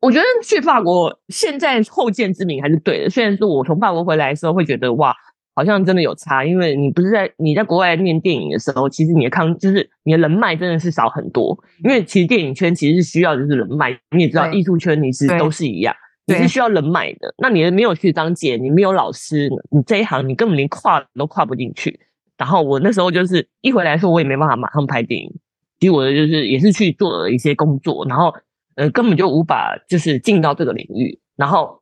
[0.00, 3.10] 我觉得去法国现在后见之明还是对的。
[3.10, 5.14] 虽然说我从法国回来的时候会觉得哇，
[5.54, 11.56] 好像真的有差，因为你不是在你在国外念电影的时候，其实你的康就是你的人脉真的是少很多。
[11.84, 15.94] 因为其实电影圈其实是需要就是人脉，你也知道艺术圈你是都是一样，
[16.26, 17.34] 你是需要人脉的。
[17.36, 22.00] 那你没有学长姐，你没有老师，你这一行你根本连跨都跨不进去。
[22.38, 25.30] 然后我那时候就是一回来说，我也没办法马上拍电影，
[25.78, 28.34] 结果就是也是去做了一些工作，然后
[28.80, 31.78] 呃根本就无法就是进到这个领域，然后。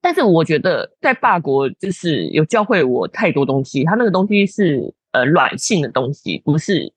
[0.00, 6.92] 但是我觉得在法国就是有教会我太多东西，它那个东西是呃软性的东西，不是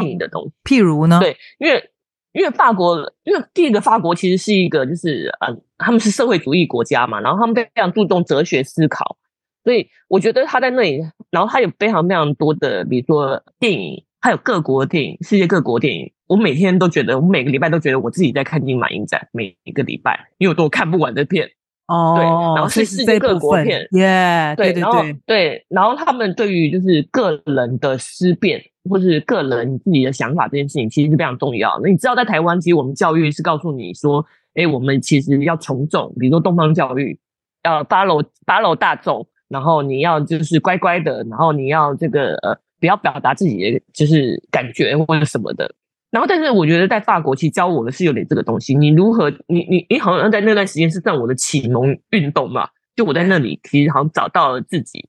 [0.00, 0.48] 硬的东西。
[0.50, 1.20] Uh, 譬如呢？
[1.20, 1.90] 对，因为
[2.32, 9.16] 因为法国，因为第一个法国其实是一个就是呃他们是社会主义国家嘛，然后他们非常注重哲学思考，
[9.62, 21.50] 所以我觉得他在那里，然后他有非常非常多的，比如说电影，还有各国的电影，世界各国电影，我每天都觉得，我每个礼拜都觉得我自己在看金马影展，每一个礼拜，因为我都看不完的片。
[21.88, 31.90] 哦，对，然后是世界各国片，耶，对对对对，然后他们对于就是个人的思辨或是个人自己的想法这件事情，其实是非常重要那。
[31.90, 37.18] 你知道，在台湾，其实我们教育是告诉你说，哎，我们其实要从众，比如说东方教育，
[37.64, 45.72] 要 follow follow 大众，然后你要就是乖乖的，然后你要这个呃，不要表达自己的就是感觉或者什么的。
[46.10, 48.74] 然后，但是我觉得在法国其实教我的是有点这个东西。
[48.74, 52.68] 你如何，你你你好像在那段时间是算我的启蒙运动嘛？
[52.96, 55.08] 就我在那里其实好像找到了自己，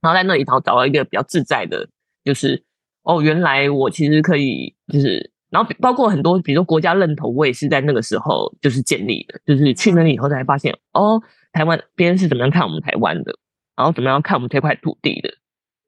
[0.00, 1.86] 然后在那里头找到一个比较自在的，
[2.24, 2.62] 就是
[3.02, 11.20] 哦，原来我其实可以，就是然后包括很多，比如说国家认同，我也是在那个时候就是建立的，就是去那里以后才发现哦，
[11.52, 13.36] 台湾别人是怎么样看我们台湾的，
[13.76, 15.34] 然后怎么样看我们这块土地的，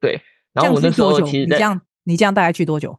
[0.01, 0.21] 对。
[0.55, 2.99] 然后我那时候其实这样你这样大概去多久？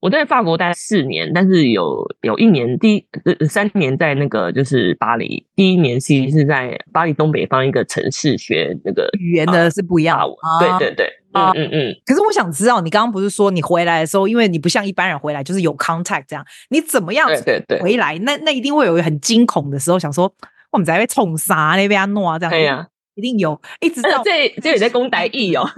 [0.00, 3.06] 我在法国待了四年，但是有有一年第
[3.46, 11.96] 三年在那个就是巴黎，第一年其实是在巴黎东北方一个城市学那个语言的是不一样的，啊、对对对，啊、嗯嗯嗯。
[12.06, 18.18] 可是我想知道，你刚刚不是说你回来的时候，因为你不像一般人回来就是有 contact 这样，你怎么样对对回来？
[18.20, 20.32] 那那一定会有很惊恐的时候，想说
[20.72, 25.68] 我们在被冲杀那边啊诺啊这样，对呀，一定有，一直到这这也在攻台语哦，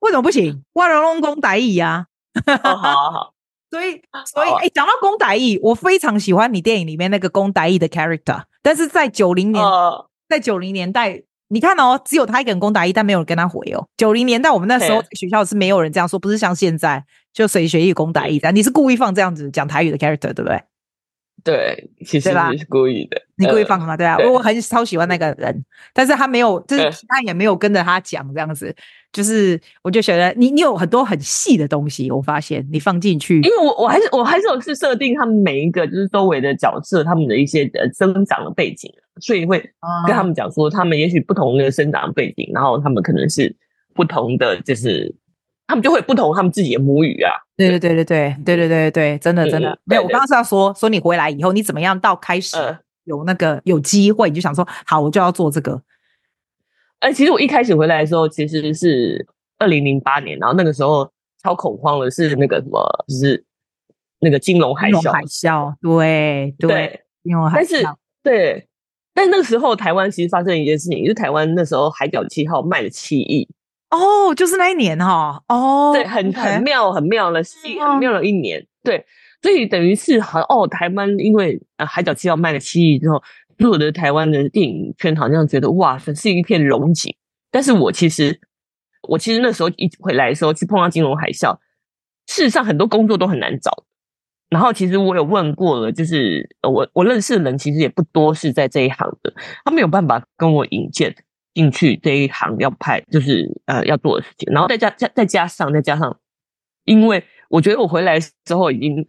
[0.00, 0.62] 为什么不行？
[0.72, 2.06] 我龙龙攻台语呀，
[2.62, 3.34] 好好好。
[3.70, 8.42] 所以，所以，哎、欸，讲到公歹意，我非常喜欢你电影里面那个公歹意的 character。
[8.62, 9.64] 但是在九零年，
[10.28, 13.86] 在九零年代，你看哦，只有他一个人公台语，但没有人跟他回哦。
[13.96, 18.56] 九零年代我们那时候学校是没有人这样说，不是像现在就谁学一公台语这样。
[18.56, 20.60] 你是故意放这样子讲台语的 character，对不对？
[21.44, 23.22] 对，其实是故意的。
[23.36, 23.96] 你故意放的吗？
[23.96, 28.74] 对啊，我很超喜欢那个人，但是他没有，就是他也没有跟着他讲这样子。
[29.12, 38.88] 就是，我就觉得你你有很多很细的东西，我发现你放进去，因为我我还是我还是有去设定他们每一个就是周围的角色，他们的一些呃生长的背景，
[39.20, 39.58] 所以会
[40.06, 43.52] 跟他们讲说，他们也许不同的生长背景，然后他们可能是
[43.94, 45.12] 不同的，就是
[45.66, 47.32] 他们就会不同他们自己的母语啊。
[47.56, 50.02] 对对对对对对对对对，真的真的没有。
[50.02, 52.56] 我刚刚是要说说你回来以后，你怎么样到开始
[53.04, 55.82] 有那个有机会，你就想说好，我就要做这个。
[57.00, 59.26] 哎，其实我一开始回来的时候，其实是
[59.58, 61.10] 二零零八年，然后那个时候
[61.42, 63.42] 超恐慌的是那个什么，就是
[64.20, 65.10] 那个金融海啸。
[65.10, 67.66] 海啸，对对，金融海啸。
[67.66, 67.86] 但是
[68.22, 68.68] 对，
[69.14, 73.48] 但那个时候台湾其实发生一件事情，就是台湾那时候海角七号卖了七亿。
[73.88, 75.56] 哦，就是那一年哈、哦。
[75.56, 78.66] 哦，对，很很妙，很妙了，很妙了一年。
[78.84, 79.06] 对，
[79.40, 83.22] 所以等于是好像哦，台湾因为呃海角七号卖了七亿之后。
[83.60, 87.14] 入的台湾的电影圈好像觉得哇，是一片龙景。
[87.50, 88.40] 但是我其实，
[89.08, 91.58] 我其实那时候一回来的时候去碰到金融海啸，
[92.26, 93.84] 事实上很多工作都很难找。
[94.48, 99.32] 然后其实我有问过了，就是我我认识的人其实也不多是在这一行的，
[99.64, 101.14] 他没有办法跟我引荐
[101.54, 104.52] 进去这一行要拍，就是呃要做的事情。
[104.52, 106.18] 然后再加再再加上再加上，
[106.84, 109.06] 因为我觉得我回来之后已经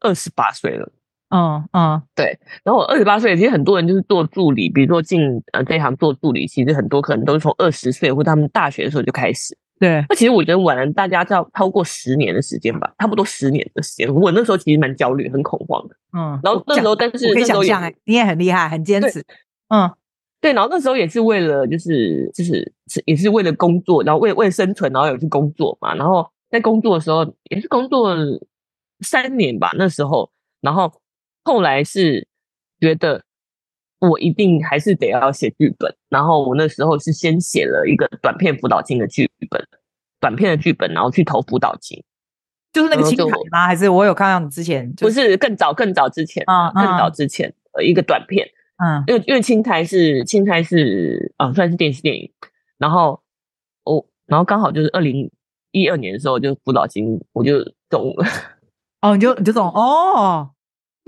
[0.00, 0.90] 二十八岁了。
[1.30, 2.38] 嗯嗯，对。
[2.64, 9.56] 然后我二十八岁，其实很多人就是做助理，比如说进呃这一行做助理，其实很多可能都是从二十岁或他们大学的时候就开始。
[9.78, 10.04] 对。
[10.08, 14.12] 那其实我觉得晚了大家要超过十年的时间吧，差不多十年的时间。
[14.12, 15.94] 我那时候其实蛮焦虑、很恐慌的。
[16.18, 16.38] 嗯。
[16.42, 19.24] 然后那时候，但是我可以想象，哎，你也很厉害，很坚持。
[19.68, 19.88] 嗯，
[20.40, 20.52] 对。
[20.52, 22.72] 然后那时候也是为了，就是就是
[23.04, 25.94] 也是为了工作，然后为为了生存，然后有去工作嘛。
[25.94, 28.16] 然后在工作的时候也是工作
[29.00, 30.28] 三年吧，那时候，
[30.60, 30.92] 然后。
[31.50, 32.28] 后来是
[32.78, 33.24] 觉得
[33.98, 39.60] 我一定还是得要写剧本，然后我那时候是先写了一个短片辅导金的剧本，
[40.20, 42.00] 短片的剧本，然后去投辅导金，
[42.72, 43.66] 就是那个青苔吗？
[43.66, 44.88] 还是我有看到你之前？
[44.92, 52.30] 不是更早更早之前啊，更早之前呃一个短片，嗯，因为因为青苔是青苔是啊算是电视电影，
[52.78, 53.20] 然后
[53.82, 55.28] 我然后刚好就是二零
[55.72, 57.58] 一二年的时候，就辅导金我就
[57.88, 58.24] 中了。
[59.02, 60.50] 哦，你就你就中哦，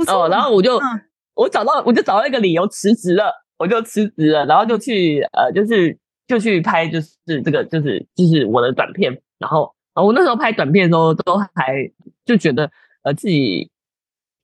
[0.08, 1.00] 哦，然后我就、嗯、
[1.34, 11.90] 我找到我就找到一个理由辞职了，我就辞职了，然后就去呃，就是就去拍，就是这个就是就是我的短片，然后啊，我那时候拍短片的时候都还
[12.24, 12.70] 就觉得
[13.02, 13.70] 呃自己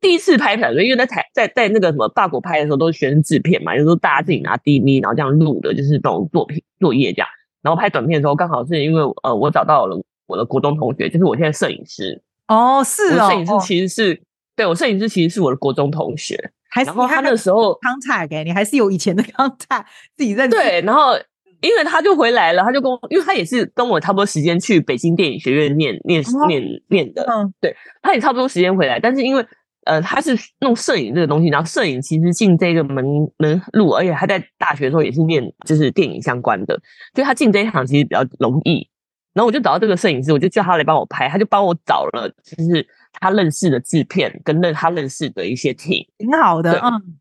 [0.01, 7.29] 第一次拍短片，因为在台在在那个什么法国拍的时候都是学生制片嘛，有时候大家自己拿 DV，然后这样录的，就是这种作品作业这样，
[7.63, 12.23] 然后拍短片的时候刚好是因为呃我找到了我的国中同学，就是我现在摄影师。
[12.49, 14.19] 哦，是哦，摄影师其实是、哦、
[14.59, 16.37] 对我摄影师其实是我的国中同学，
[16.69, 19.85] 还是然后他那时候 contact 给你，还是有以前的 contact
[20.19, 20.57] 自己认识。
[20.57, 21.13] 对，然后
[21.61, 29.47] 因为他就回来了，他就跟我，因为他也是跟我差不多时间去北京电影学院念念、哦、念念的，嗯，对，他也差不多时间回来，但是因为
[29.85, 33.05] 呃他是弄摄影这个东西，然后摄影其实进这个门
[33.37, 36.75] 门路，而且他在大学的时候也是念就是电影相关的，
[37.15, 38.89] 所以他进这一行其实比较容易。
[39.35, 42.85] 然后我就找到这个摄影师，我就叫他来帮我拍，他就帮我找了，就是
[43.21, 47.19] 他认识的制片跟认他认识的一些 team，挺好的，嗯，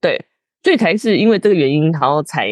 [0.00, 0.26] 对，
[0.62, 2.48] 所以才是因为这个原因，然后才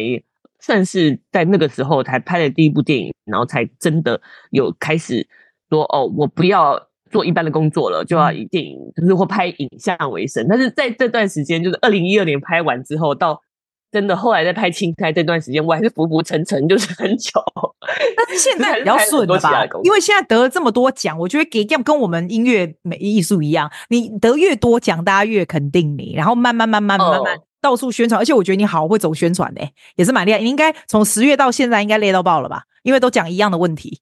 [0.59, 4.19] 算是在那个时候才拍了第一部电影，然后才真的
[4.51, 5.27] 有开始
[5.69, 10.47] 说哦，我不要做一般的工作了，就要以电影就是或拍影像为生。
[10.49, 13.41] 但是在这段时间，就是二零一二年拍完之后到。
[13.91, 17.31] 真的，后来在拍《青苔》这段时间，我还是浮浮沉沉，就是很久。
[18.15, 19.65] 但是现在比较顺了吧？
[19.83, 28.21] 因为现在得了这么多奖，我觉得给跟跟我们音乐美艺术一样，你得越多奖，大家越肯定你，然后慢慢慢慢慢慢到处宣传。
[28.21, 30.37] 而且我觉得你好会走宣传的，也是蛮厉害。
[30.37, 32.63] 你应该从十月到现在应该累到爆了吧？
[32.83, 34.01] 因为都讲一样的问题。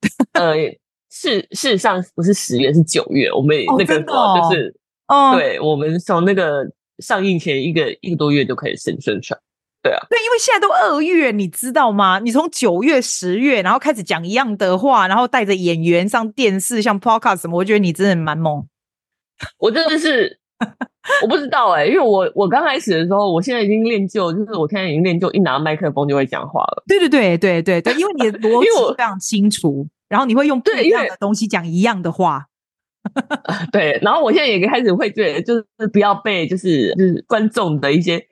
[0.32, 0.54] 呃，
[1.10, 3.30] 事事实上不是十月，是九月。
[3.30, 4.74] 我们那个就是，
[5.08, 6.64] 哦，对，我们从那个。
[6.98, 9.38] 上映前一个一个多月就可以先宣传，
[9.82, 12.18] 对啊，对，因为现在都二月，你知道吗？
[12.18, 18.66] 你从九月、十月，然后开始讲一样的话，然后带着演员上电视，像 podcast 什么，我觉得你真的蛮猛。
[19.58, 20.40] 我真的是，
[21.22, 26.82] 我不知道哎、欸，因为我我刚开始的时候，我现在已经练就，就是我现在已经练就，一拿麦克风就会讲话了。
[26.88, 32.47] 对对对对对对，因为你的 逻辑非常清楚，然后你会用不一样的东西讲一样的话。
[33.72, 38.24] 对，然后我现在也开始会觉得，就是不要被就是就是观众的一些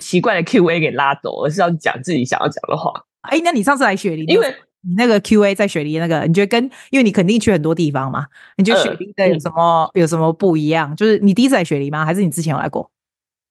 [0.00, 2.92] 奇怪的 Q&A 给拉走，而是要讲自己想要讲的话。
[3.22, 10.94] 哎，那你上次来雪梨，因为你那个 Q&A 在雪梨那个，你觉得跟因为你肯定去很多地方嘛，你觉得雪梨的有什么、呃、有什么不一样？
[10.96, 12.04] 就是你第一次来雪梨吗？
[12.04, 12.90] 还是你之前有来过？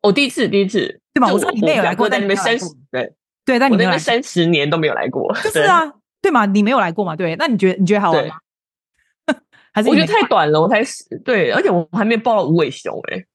[0.04, 1.32] 我第一次，第一次，对吧？
[1.32, 3.14] 我说你没有来过，在那边三十，对
[3.46, 6.46] 对，但你那边三十年都没有来过，就是啊，对嘛？
[6.48, 7.16] 你没有来过嘛？
[7.16, 8.36] 对，那你觉得你觉得好玩吗？
[9.74, 10.82] 还是我觉得太短了，我才
[11.24, 13.26] 对，而且我还没抱到无尾熊哎、欸，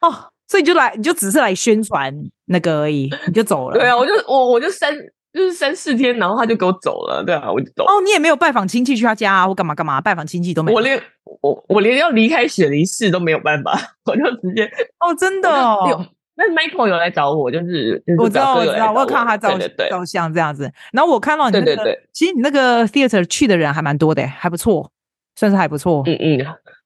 [0.00, 2.14] 哦，所以你就来，你就只是来宣传
[2.46, 3.78] 那个而已，你就走了。
[3.78, 4.94] 对啊，我就我我就三
[5.32, 7.84] 就是三四天，然后他就给我走了，对啊，我就走。
[7.84, 10.00] 哦，你也没有拜访亲戚去他家啊，或干嘛干嘛？
[10.00, 10.76] 拜访亲戚都没有。
[10.76, 11.02] 我连
[11.40, 16.06] 我我连要离开雪梨市都没有办法，我就直接 哦，真的哦。
[16.34, 19.58] 那 Michael 有来找我，就是，就是我知道我知道，我有看到他照
[19.90, 20.70] 照相这样子。
[20.92, 24.90] 然后我看到你那个，对对对其实你那个 theater 去的人还蛮多的，还不错。
[25.34, 26.38] 算是还不错，嗯嗯，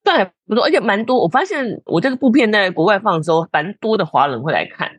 [0.04, 1.20] 算还不错，而且蛮多。
[1.20, 4.90] 我发现我这个部片在国外放的时候，蛮多的华人会来看，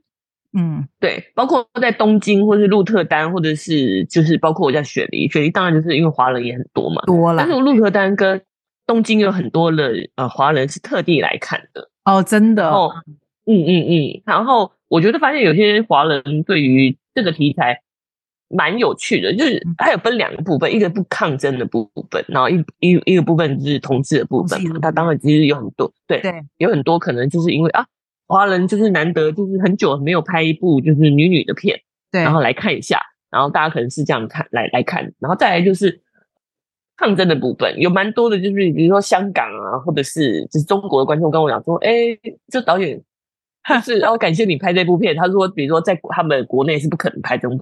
[0.58, 7.44] 嗯，对，包括在东京或是鹿特丹，或者是就是包括我在雪梨，雪梨当然就是因为华人也很多嘛，多了。
[7.44, 8.42] 但是鹿特丹跟
[8.86, 12.92] 东京有很多的呃华人是特地来看的哦，真的，哦，
[13.46, 17.82] 嗯嗯嗯，然后我觉得发现有些华人对于这个题材。
[18.50, 24.60] 蛮有趣的，就是它有分两个部分，一个不抗争的部分，然后一一一个部分就是同志的部分。
[24.82, 27.86] 它当然其实有很多，对，对有很多可能就是因为啊，
[28.28, 31.78] 华人就是难得就是很久没有拍一部就是女女的片，
[32.12, 36.02] 对，然后来看一下，然后大家可能是这样看来来看，然后再来就是
[36.96, 43.02] 抗争的部分，有蛮多的，就是比如说香港啊，或者是就是中国的观众跟我讲说，哎，这导演
[43.86, 47.60] 就是要感谢你拍这部片，他说，比如说在他们国内是不可能拍这种。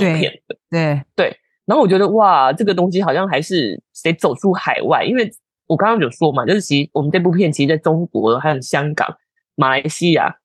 [0.00, 5.30] 片的，对对，对，然后我觉得哇，这个东西好像还是得走出海外，因为
[5.66, 9.16] 我刚刚有说嘛，就是其实我们这部片其实在中国、还有香港、
[9.54, 10.36] 马来西亚、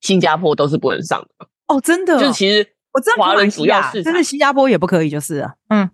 [0.00, 5.88] 新加坡都是不能上的哦，真的，就是其实我知道华人主要是，真的新加坡也不可以，就是啊，嗯，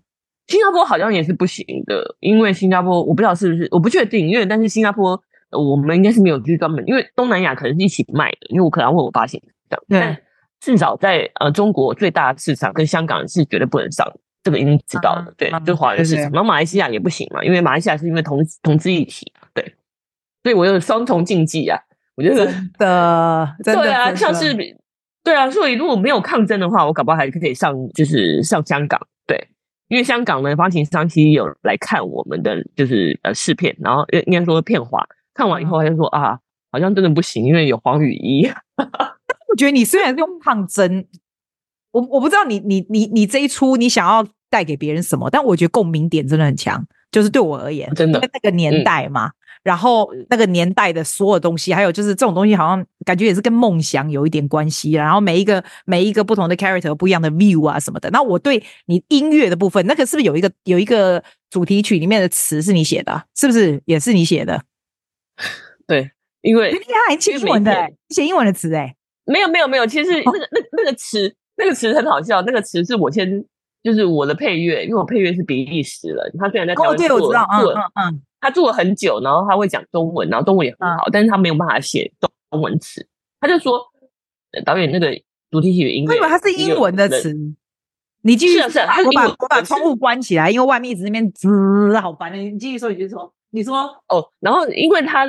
[0.47, 5.21] 新加坡好像也是不行的，因为新加坡我不知道是不是，我不确定，因为但是新加坡
[5.51, 10.24] 我们应该是没有去专门，因为东南亚可能是一起卖的，因为我可能要问我发现这样，对。
[10.65, 14.11] 至少在呃中国最大的市场跟香港是绝对不能上，
[14.43, 15.21] 这个已经知道了。
[15.21, 16.25] 啊、对，啊、就华人市场。
[16.33, 19.75] 然后马来西亚也不行嘛，因为马来西亚是因为同同治一体，对，
[20.43, 21.79] 所以我有双重禁忌啊。
[22.17, 24.55] 我觉得真的，真的对啊，像是
[25.23, 28.99] 对啊，所以如果没有抗争的话，我搞不好还可以上，就是上香港。
[29.27, 29.49] 对，
[29.89, 36.39] 因为香港呢发行商其实有来看我们的就是呃试片，然后应该说片花，看完以后他就说啊，
[36.73, 38.49] 好像真的不行，因为有黄雨衣。
[39.55, 41.07] 我觉得你虽然是用抗争，
[41.93, 49.29] 我我不知道你你你你这一出你想要带给别人什么，但我觉得共鸣点真的很强，就是对我而言，真的那个年代嘛。
[49.29, 49.33] 嗯
[49.65, 54.93] 然后那个年代的所有东西，还有就是这种东西，好像感觉也是跟梦想有一点关系。
[54.93, 58.11] 然后每一个每一个不同的 character 不一样的 view 啊什么的。
[58.11, 63.25] 那我对你音乐的部分，那个是不是有一个有一个主题曲里面的词是你写的？
[63.35, 64.63] 是不是也是你写的？
[65.89, 66.11] 对，
[66.43, 66.79] 因为你
[67.09, 68.95] 还写英文的，你写英文的词哎？
[69.25, 73.45] 没有没有没有，其实那个那那个词那个词很好笑，那个词是我先
[73.83, 78.23] 就是我的配乐，因为我配乐是比利时人，他虽然在台湾做，哦、对我知道，嗯嗯嗯。
[78.41, 83.07] 他住了很久，然后他会讲中文，然后中文也很好，嗯、但是他没有办法写中文词。
[83.41, 83.81] 他就说，
[84.67, 85.19] 导演那个
[85.51, 87.35] 主题曲音乐，为什么他是英文的词？
[88.21, 92.37] 你继续，是啊，是啊，我把我把窗户关起来，因为外面一直那边滋，好烦的。
[92.37, 93.77] 你继续说，你继续说，你说
[94.09, 94.29] 哦。
[94.41, 95.27] 然后因为他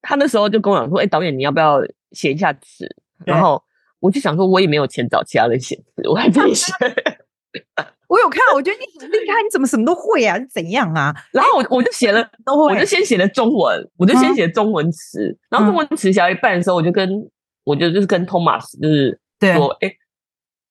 [0.00, 1.80] 他那时候就跟我讲说，哎、欸，导演你要不要
[2.12, 2.88] 写一下词？
[3.24, 3.62] 然后
[4.00, 6.72] 我就想说，我也没有钱找其他人写字，我还自己写。
[8.08, 10.38] 我有看，我觉得你很厉害，你怎么什么都会啊？
[10.38, 11.14] 是怎样啊？
[11.32, 12.28] 然后我我就写了，
[12.68, 17.08] 我就先写了中文，我就先写中文词，然后中文词写到一半的时候，我就跟
[17.64, 19.18] 我就就是跟 Thomas 就是
[19.54, 19.90] 说，哎，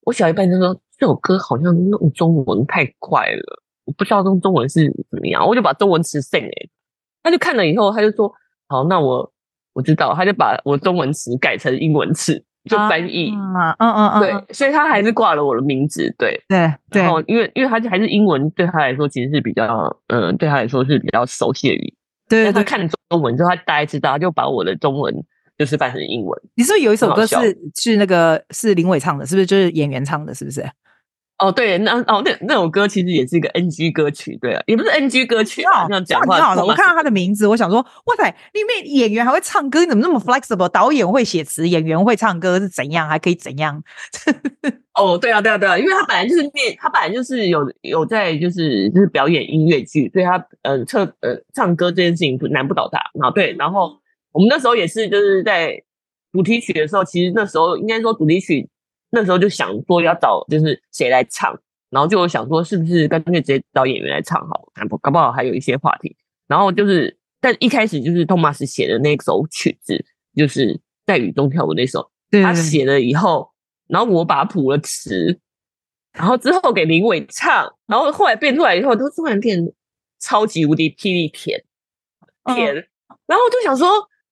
[0.02, 6.70] 我写到一半就说这首歌好像用中文太快了，我不知道用中文是怎么样，我就把中文词 send 给
[7.24, 8.32] 他，他就看了以后，他就说
[8.68, 9.32] 好，那我
[9.74, 12.44] 我知道，他就把我中文词改成英文词。
[12.70, 17.02] 就翻译，嗯嗯嗯，对，所以他还是挂了我的名字，对对对。
[17.02, 21.92] 然后因为因为他还是英文，对他来说其实是比较，嗯，对他来说是比较熟悉的语。
[22.30, 25.12] 对，他看中文之后，他大概知道，他就把我的中文
[25.58, 26.40] 就是翻成英文。
[26.54, 27.36] 你是不是有一首歌是
[27.74, 29.46] 是那个是林伟唱的，是不是？
[29.48, 30.64] 就是演员唱的，是不是？
[31.42, 36.40] 哦，对，那哦，那那首歌其实也是一个 NG 歌曲，对啊，也不是 NG 歌曲，这样讲话。
[36.40, 40.70] 好了，我看到他的名字，我想说，哇塞，里面演员还会唱歌，你怎么那么 flexible？
[40.70, 43.10] 导演会写词，演员会唱歌是怎样？
[43.10, 43.84] 还可以怎样？
[44.94, 53.00] 哦，对啊，对啊，对啊，因为他本来就是念，他本来就是有有在就是就是表演音乐剧，所以他呃唱呃唱歌这件事情不难不倒他。
[53.20, 53.98] 然后对，然后
[54.32, 55.82] 我们那时候也是就是在
[56.32, 58.70] 主题曲的时候，其实那时候应该说主题曲。
[59.12, 61.54] 那时候就想说要找就是谁来唱，
[61.90, 64.66] 然后就想说是不是干脆直接找演员来唱好，
[65.02, 66.16] 搞不好还有一些话题。
[66.48, 70.04] 然后就是，但一开始就是托马斯写的那首曲子，
[70.36, 73.52] 就是在雨中跳舞那首，他写了以后，
[73.88, 75.40] 然后我把它谱了词，
[76.14, 79.60] 然后之后给林伟唱，然后后来变出来以后，都突然变
[80.20, 81.62] 超级无敌霹雳甜
[82.54, 82.74] 甜，
[83.28, 83.90] 然后我就想说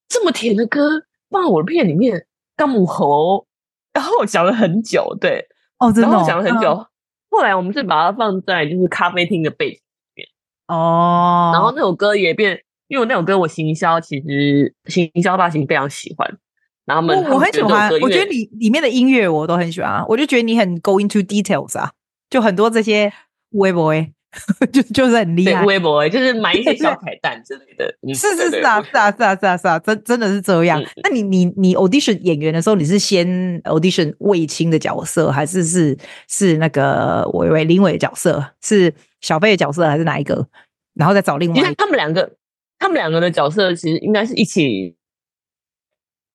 [0.08, 2.26] 这么甜的歌放在我的片里面，
[2.56, 3.46] 干母猴。
[3.94, 5.48] 然后我想了很久，对，
[5.80, 6.72] 哦，真的、哦，然后想了很久。
[6.74, 6.86] 嗯、
[7.30, 9.82] 后来我们是把它放在就是咖啡厅的背景里
[10.16, 10.28] 面，
[10.68, 11.52] 哦。
[11.54, 16.38] 然后那首歌也变，因为那首歌我行销其实行销发型非常喜欢，
[16.86, 21.92] 然后们我，我很喜欢，我觉得里里面的音乐我都很喜欢啊，我就觉得你很 go into details 啊，
[22.30, 23.12] 就很多这些
[23.52, 23.94] 微博。
[24.72, 27.92] 就就是很厉害，微博就是买一些小彩蛋之类的。
[28.14, 30.80] 是是是啊，是啊是啊是啊是啊，真真的是这样。
[31.04, 33.28] 那你你你 audition 演员的时候，你是先
[33.64, 40.48] audition 魏青的角色，还是是是那个伟伟林伟的角色，是小飞的角色，还是哪一个？
[40.94, 41.74] 然后再找另外。
[41.76, 42.32] 他们两个，
[42.78, 44.96] 他们两个的角色其实应该是一起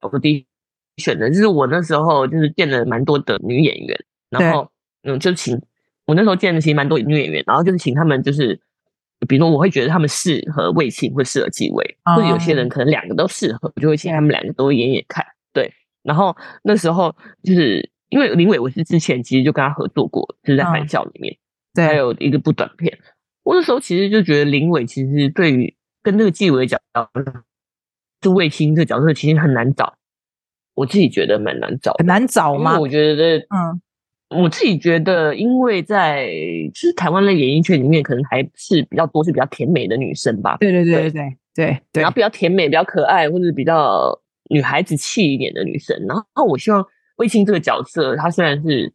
[0.01, 1.31] audition 的。
[1.31, 4.69] 就是我那时候就是见了蛮多的女演员，然后
[5.05, 5.63] 嗯，就请。
[6.07, 8.61] 我那时候见的其实蛮多女演员，然后就是请他们，就是
[9.27, 15.25] 比如说我会觉得他们适合魏庆，会适合纪委，或者有些人可能两个都适合，我就会请他们两个都演演看。
[15.53, 21.35] 对，然后那时候就是因为林伟，我是之前其实就跟他合作过，就是在返校里面，
[21.73, 22.99] 对，还有一个部短片。
[23.43, 27.09] 我那时候其实就觉得林伟其实对于跟那个纪委角色，
[28.21, 29.97] 就卫青这个角色其实很难找，
[30.75, 32.79] 我自己觉得蛮难找，很难找吗？
[32.79, 33.81] 我觉得，嗯。
[34.31, 36.27] 我自己觉得，因为在
[36.75, 40.57] 其实台湾的演艺圈里面，可能还是比较多是比较甜美的女生吧。
[40.59, 44.19] 对对对对对对，对，然后比较甜美、比较可爱，或者比较
[44.51, 45.97] 女孩子气一点的女生。
[46.09, 46.85] 然后我希望
[47.17, 48.93] 魏青这个角色，她虽然是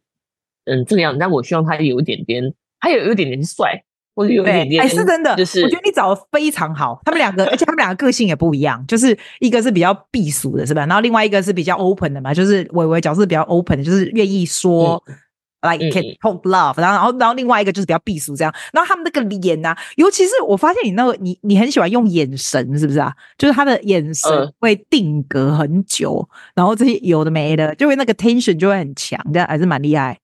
[0.66, 3.82] 嗯这个样子，但我希望她有一点点，她有有一点点帅，
[4.20, 5.34] 或者有一点点，哎，是真的。
[5.36, 10.84] 就是我觉得你找的非常好，他们两个，而且他们两个个性也不一样，就是一个是比较避俗的，是吧？
[10.84, 15.02] 然后另外一个是比较 open 的嘛，就是伟伟角色比较 open 的，就是愿意说。
[15.06, 15.16] 嗯
[15.62, 23.12] Like can talk love，然后然后然后另外一个就是比较避俗这样，然后他们那个脸啊，尤其是我发现你那个你你很喜欢用眼神，是不是啊？
[23.36, 30.18] 就是他的眼神会定格很久，呃、然后这些有的没的，就会那个 tension 就会很强，这样还是蛮厉害。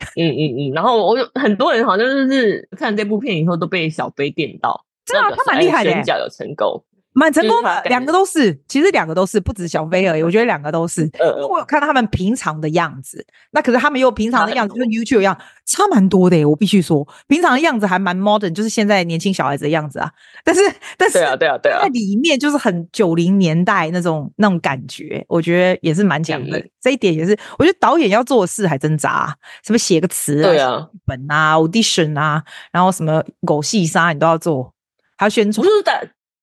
[0.16, 0.72] 嗯嗯嗯。
[0.72, 6.82] 然后我有很多人好像就是看这部片以后都被小飞电到，真的、啊，他蛮厉害的，选角有成功。
[7.12, 10.22] 蛮成功的，两个都是，其实两个都是，不止小飞而已。
[10.22, 11.10] 我觉得两个都是。
[11.18, 15.36] 呃，我有看到他们平常的样子，那可是他们又平常的样子，跟 YouTube 一样，
[15.66, 16.46] 差蛮多的耶。
[16.46, 20.10] 我必须说，平常的样子还蛮 modern，就是现在年轻小孩子的样子啊。
[20.44, 20.60] 但是，
[20.96, 26.64] 但是，对啊，对啊，对啊，在里面就是很九零年代那种那种感觉，我觉得也是蛮强的。
[26.80, 34.72] 这一点也是，我觉得导演要做的事还真杂，什么写个词啊，本啊，audition 啊，然后什么狗戏杀你都要做，
[35.16, 35.66] 还要宣传。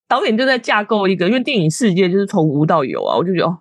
[0.07, 3.57] 导演就在架构一个，因为电影世界就是从无到有啊，我就觉得哦，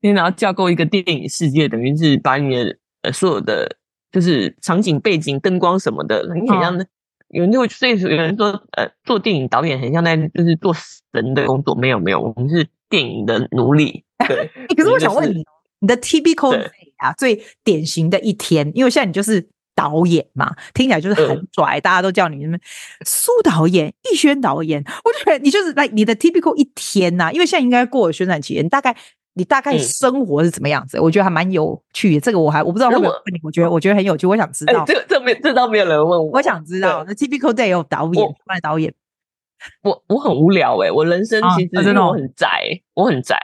[0.00, 3.76] 你然后架构一个电影世界，等于是把你的呃所有的
[4.12, 6.84] 就是场景背景、灯光什么的，很像的。
[6.84, 6.86] 哦、
[7.28, 10.74] 有人就会所以有人说，呃，做电影导演很像在就是做
[11.12, 14.04] 神的工作，没有没有，我们是电影的奴隶。
[14.28, 15.44] 对， 可是我想问你，
[15.80, 19.48] 你的 typical day 啊，最典型的一天，因为现在你就是。
[19.76, 22.58] 导演嘛，听起来就是很拽，嗯、大家都叫你什么
[23.04, 24.82] 苏导演、逸轩导演。
[25.04, 28.96] 我觉得你就是来你的 typical 一天呐、啊，因为现在应该过了宣传期，你大概
[29.34, 30.98] 你大概生活是怎么样子？
[30.98, 32.20] 嗯、我觉得还蛮有趣的。
[32.20, 34.82] 这个我还我不知道会不会问你，我觉得我觉得很有趣，我想知道。
[34.82, 37.04] 欸、这这没这倒没有人问我，我想知道。
[37.06, 38.94] 那 typical day 有导演，外导演。
[39.82, 42.48] 我我很无聊哎、欸，我人生其实真的我很宅，
[42.94, 43.36] 我很宅。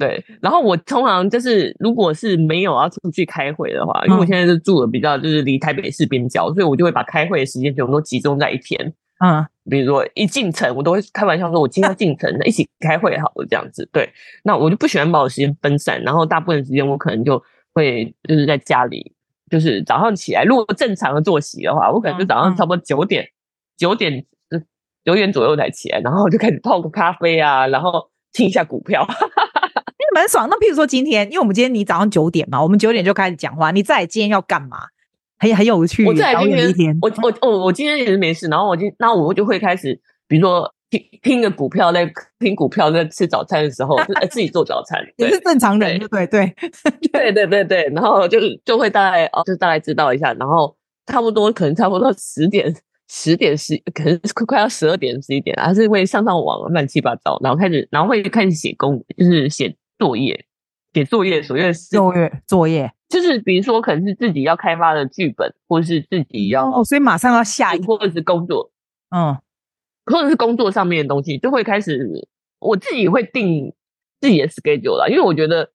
[0.00, 8.94] 对，然后我通常就是，如果是没有要出去开会的话，因为我现在是住的比较就是离台北市边郊，所以我就会把开会的时间全部都集中在一天。
[9.22, 13.86] 嗯，比如说一进城，我都会开玩笑说，我今天要进城，一起开会好了这样子。
[13.92, 14.10] 对，
[14.42, 17.42] 那我就不喜欢把我时间分散，然后大部分时间我可能就
[17.74, 19.12] 会就是在家里，
[19.50, 23.28] 就是早上起来，如果正常的作息的话，我可能就早上差不多九点
[23.76, 24.24] 九点
[25.04, 29.06] 九点左右才起来，然后就开始泡个咖啡啊，然后听一下股票。
[30.14, 30.48] 蛮爽。
[30.48, 33.70] 那譬如说今天，因为我们今天你早上九点嘛，我们九点就开始讲话。
[33.70, 34.78] 你在今天要干嘛？
[35.38, 36.04] 很很有趣。
[36.04, 38.46] 我在今天，我我我我今天也是没事。
[38.48, 39.98] 然后我就，那我就会开始，
[40.28, 43.96] 比如说听听个股票，在听股票，在吃早餐的时候，
[44.30, 45.02] 自己做早餐。
[45.16, 46.54] 也是正常人，对对
[47.10, 47.92] 对对对对对。
[47.94, 50.34] 然后就就会大概哦，就大概知道一下。
[50.34, 52.76] 然后差不多可能差不多十点
[53.08, 57.40] 十点十，可能快快要十二点十一点，还是会上上网乱七八糟。
[57.42, 59.74] 然后开始，然后会开始写功，就是写。
[60.00, 60.46] 作业，
[60.94, 68.72] 写作业，所谓的作业，作业就是比如说可能是自己要开发的剧本，或者是自己要哦，所以马上要下一，或者是工作，
[69.14, 69.36] 嗯，
[70.06, 72.26] 或者是工作上面的东西，就会开始
[72.60, 73.74] 我自己会定
[74.22, 75.70] 自己的 schedule 了，因为我觉得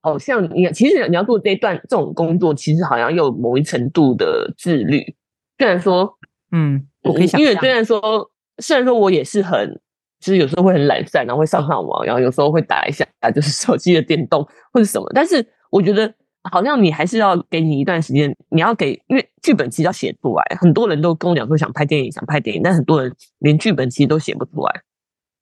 [0.00, 5.16] 好像你其实你要做这一段这种工作，其实好像有某一程度的自律，
[5.58, 6.16] 虽然说，
[6.52, 8.30] 嗯，我可以想，因为虽然说，
[8.62, 9.80] 虽然说我也是很。
[10.20, 15.10] 其实有时候会很懒散，然后会上上网，然后有时候会打一下，就是手机的电动或者什么。
[15.14, 16.12] 但是我觉得
[16.50, 20.56] 好像你还是要给你一段时间，你要给，因为剧本其实要写出来。
[20.58, 24.82] 很多人都跟我讲说想拍电影，想拍电影，但很多人连剧本其实都写不出来。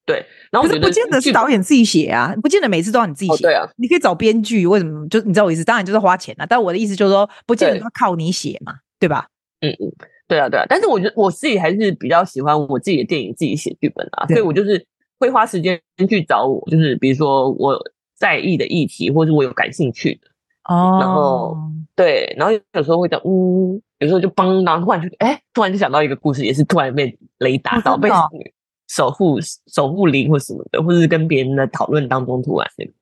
[0.07, 0.17] 对，
[0.51, 3.43] 然后我觉得不见得是导演自己写啊，不见得每次都要你自己写。
[3.43, 5.09] 对啊，你可以找编剧，为什么？
[5.09, 5.65] 就你知道我意思？
[5.65, 6.45] 当然就是花钱啊。
[6.45, 9.29] 但我的意思就是说，不见得要靠你写嘛，对吧？
[9.61, 9.93] 嗯嗯。
[10.27, 14.85] 对啊，对啊，但是我觉得我自己还是比较喜欢我自己的电影自己写剧本啊，所以我就是
[15.19, 17.79] 会花时间去找我，就是比如说我
[18.17, 20.29] 在意的议题，或是我有感兴趣的。
[20.65, 21.55] 哦，然后
[21.95, 28.09] 对，然后有时候会讲，嗯，有时候就嘣，然后突然就哎，突然就想到一个故事，也是突然被雷打到，哦、被
[28.89, 32.93] 守护守护灵或什么的，或者是跟别人的讨论当中突然那个，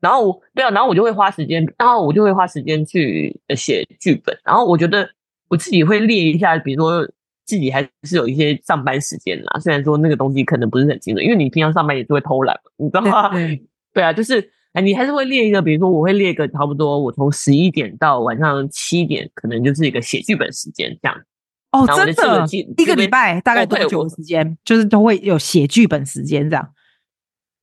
[0.00, 5.08] 然后我对啊，然后我就会花时间，然后我就会花时间去写剧本，然后我觉得。
[5.48, 7.06] 我自己会列一下，比如说
[7.44, 9.60] 自己还是有一些上班时间啦。
[9.60, 13.30] 虽然说那个东西可能不是很精准，因为你平常上班也是会偷懒，你知道吗？
[13.94, 21.22] 对，啊，就是哎，你还是会列一个，比如说我会列一个差不多，我从十一点到晚上七点，可能就是一个写剧本时间这样。
[21.72, 24.56] 哦，真的，一个礼拜大概多久的时间？
[24.64, 26.72] 就是都会有写剧本时间这样。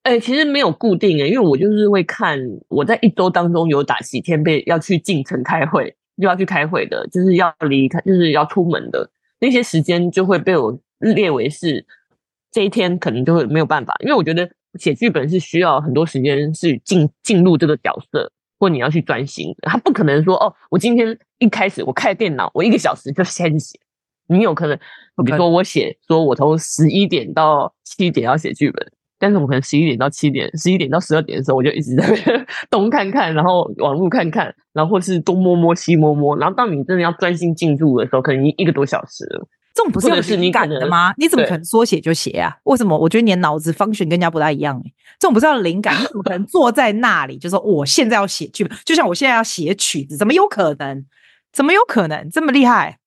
[0.03, 5.95] 哎，其实没有固定诶，因为我就是会看我在一周当中有打几天被要去进城开会。
[6.21, 9.09] 就要去开会的，就是要离开，就是要出门的
[9.39, 11.85] 那些时间，就会被我列为是
[12.51, 13.95] 这一天，可能就会没有办法。
[14.01, 19.53] 因为我觉得写剧本是需要很多时间，是进进入这个角色，或你要去专心。
[19.63, 23.79] 他不可能说哦，我今天一开始我开电脑，我一个小时就先写。
[24.27, 24.77] 你有可能，
[25.25, 28.91] 比如说我写，说我从十一点到七点要写剧本。
[29.23, 32.05] 但是我可能十一点到七点，十一点到十二点的时候，我就一直在
[32.69, 39.47] 东看看，然后网路看看，然后或是东摸摸西摸摸，然后到你真的要专心进入的时候，可能一一个多小时了。
[39.73, 41.13] 这种不是有灵感的吗？
[41.17, 42.53] 你怎么可能说写就写啊？
[42.65, 42.97] 为什么？
[42.97, 44.91] 我觉得你的脑子 function 跟人家不大一样哎。
[45.19, 48.77] 这种不是要灵感，你怎么可能坐在那里就说我现在要写剧本？
[48.83, 51.05] 就像我现在要写曲子，怎么有可能？
[51.53, 52.99] 怎么有可能这么厉害？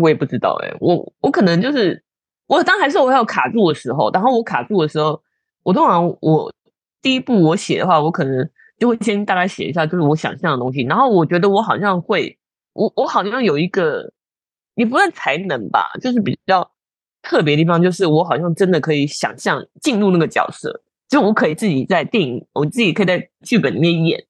[0.00, 2.02] 我也不知道哎、欸，我我可能就是
[2.48, 5.22] 我当还是我要卡住的时候，然后我卡住的时候，
[5.66, 6.54] 我通常我
[7.02, 8.48] 第一步我写的话，我可能
[8.78, 12.38] 就会先大概写一下，就是我想象的东西，然后我觉得我好像会，
[12.72, 14.12] 我我好像有一个
[14.76, 16.70] 也不算才能吧，就是比较
[17.20, 24.24] 特别的地方，就是我好像真的可以想象进入那个角色，就我可以自己在电影，我自己可以在剧本里面演。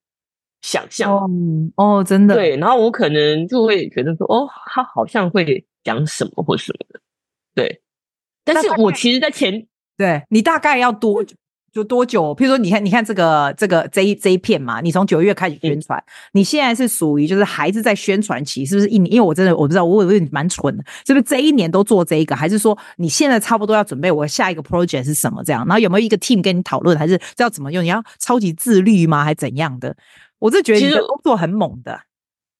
[0.63, 1.29] 想象哦，
[1.77, 7.01] 哦，真的对，然后我可能就会觉得说，哦，他好像会讲什么或什么的，
[7.55, 7.83] 对。
[8.43, 9.67] 但是我其实，在前
[9.97, 11.35] 对你大概要多久
[11.73, 12.35] 就多久？
[12.35, 19.13] 譬如说，你看，你看这个这个这一这一片嘛，你从九月开始宣传，嗯、你现在是属于就是还是在宣传期，是不是一年？
[19.13, 25.67] 因为我真的我不知道，我以为你蛮蠢的，是不是这一年都做这一个，还是说你现在差不多要准备我下一个 project 是什么这样？
[25.67, 27.85] 然后有没有一个 team 跟你讨论，还是这要怎么用？
[27.85, 29.23] 你要超级自律吗？
[29.23, 29.95] 还是怎样的？
[30.39, 32.01] 我是觉得其实工作很猛的。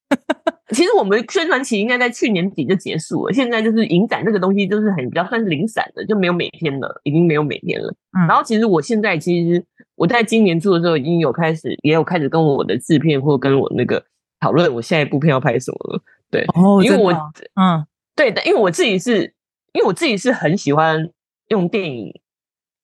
[0.71, 7.95] 其实我们宣传期应该在去年底就结束了，现在就是影展这个东西就是很比较算是零散的，就没有每天了，已经没有每天了。
[8.19, 14.05] 嗯、然后其实我现在其实我在今年初的时候已经有开始，也有开始跟我的制片或跟我那个
[14.41, 16.03] 讨论我下一部片要拍什么了。
[16.31, 17.13] 对，哦，因为我
[17.55, 19.35] 嗯，对的，因为我自己是
[19.73, 21.09] 因为我自己是很喜欢
[21.49, 22.13] 用电影，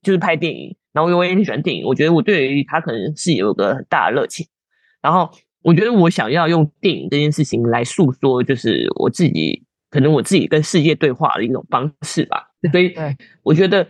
[0.02, 4.46] 就是拍电影，然后我也很喜欢电影，我觉得我对于它可能是有个很大的热情。
[5.00, 5.28] 然后
[5.62, 12.48] 我觉得我想要用电影这件事情来诉说，就是我自己可能我自己跟世界对话的一种方式吧。
[12.72, 12.94] 所以
[13.42, 13.86] 我觉得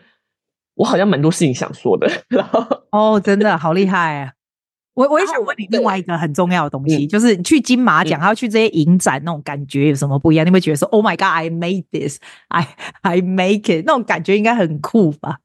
[0.74, 2.10] 我好像蛮多事情想说的。
[2.28, 2.60] 然后
[2.90, 4.32] 哦，真的好厉害啊！
[4.94, 10.46] 我我也想问你另外一个很重要的东西，就是你去金马奖，还要去这些影展，那种感觉有什么不一样？
[10.46, 12.68] 你会觉得说，Oh my God，I made this，I
[13.00, 15.38] I make it，那种感觉应该很酷吧？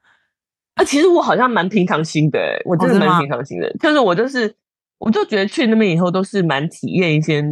[0.76, 4.54] 啊，其实我好像蛮平常心的，我真的蛮平常心的，就是我就是。
[5.00, 7.44] 我就觉得去那边以后都是蛮体验一些，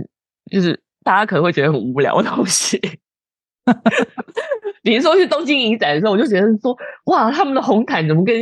[0.52, 2.80] 就是大家可能会觉得很无聊的东西。
[4.82, 6.76] 比如说去东京影展的时候，我就觉得说，
[7.06, 8.36] 哇，他们的红毯怎么跟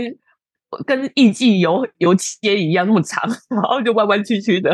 [0.85, 4.69] 跟艺伎游游街一样那么长，然后就弯弯曲曲的，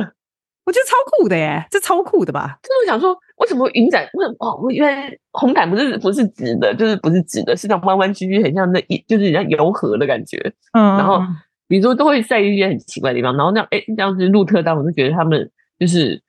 [0.65, 2.57] 我觉得超酷的耶，这超酷的吧？
[2.63, 4.71] 就是我想说，为什么影展为什么哦？
[4.71, 10.37] 因为红毯不是不是直的，就是不是直的，是那种弯弯曲曲，很像那一就是像游河的感觉。
[10.73, 11.21] 嗯，然后。
[11.69, 16.21] 比如说都会在一些很奇怪的地方，然后那样哎，这样子鹿特丹，我就觉得他们就是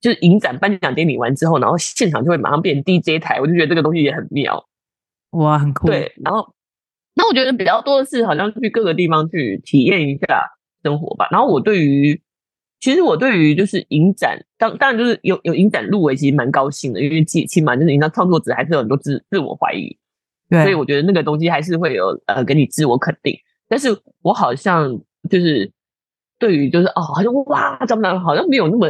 [0.00, 4.66] 就是影展颁奖典礼完之后，然后现场就会马上变 DJ 台，我就觉得这个东西也很妙，
[5.32, 5.86] 哇，很酷。
[5.88, 6.54] 对，然后
[7.14, 10.48] 那我觉得比较多的是好像去各个地方去体验一下
[10.82, 11.28] 生活吧。
[11.30, 12.22] 然后我对于
[12.80, 19.94] 其实我对于就是影展，当当然就是有有影展入围，其实蛮高兴的，因为起起码就是你知道创作者还是有很多自自我怀疑，
[20.48, 23.38] 对，所以我觉得那个东西还是会有呃给你自我肯定。
[23.72, 23.88] 但是
[24.20, 25.00] 我好像
[25.30, 25.72] 就是
[26.38, 28.86] 对于就是哦，好像哇，怎么好像没有那么，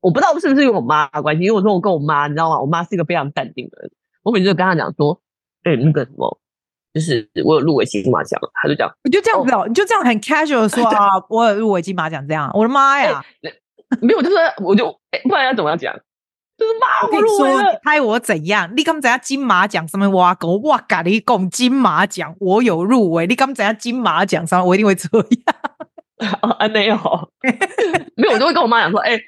[0.00, 2.60] 我不知道是不是因为我妈的关系，因为我说我跟我妈，你知道吗？
[2.60, 3.90] 我妈是一个非常淡定的人，
[4.22, 5.20] 我每次就跟她讲说，
[5.64, 6.40] 哎、欸，那个什么，
[6.94, 13.52] 就是我有入围金马奖，她就讲，你就这样子哦，你就这样很 casual 说 啊，我有入围金马奖这样，我的妈呀，欸、
[14.00, 15.92] 没有，就是我就哎、欸，不然要怎么样讲？
[16.60, 18.70] 就是骂，我跟你说，你猜我怎样？
[18.76, 23.26] 你刚才金马奖上面挖狗，我跟你讲金马奖，我有入围。
[23.26, 25.24] 你刚才金马奖上，我一定会这样。
[26.42, 26.96] 啊，没有，
[28.14, 29.22] 没有，我就会跟我妈讲说，哎、欸，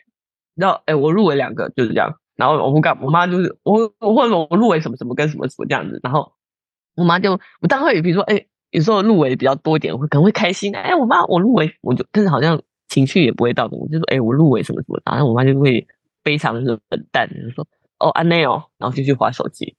[0.57, 2.15] 然后哎，我入围两个，就是这样。
[2.37, 5.99] 然后我不干，我妈就是我，我或者我入围什么什么跟什么什么这样子。
[6.03, 6.33] 然后
[6.97, 10.77] 我妈就，我当然会比如说，哎、欸，有时候入围比较多一点，我可能会开心。
[10.77, 15.01] 哎、欸，我妈我入围，我就但是好像情绪也不会到，我就说，哎、欸，我入围什么什么。
[15.07, 15.87] 然后我妈就会。
[16.25, 17.67] 非常的冷淡，就说
[17.99, 19.77] 哦安内哦，然后就去划手机。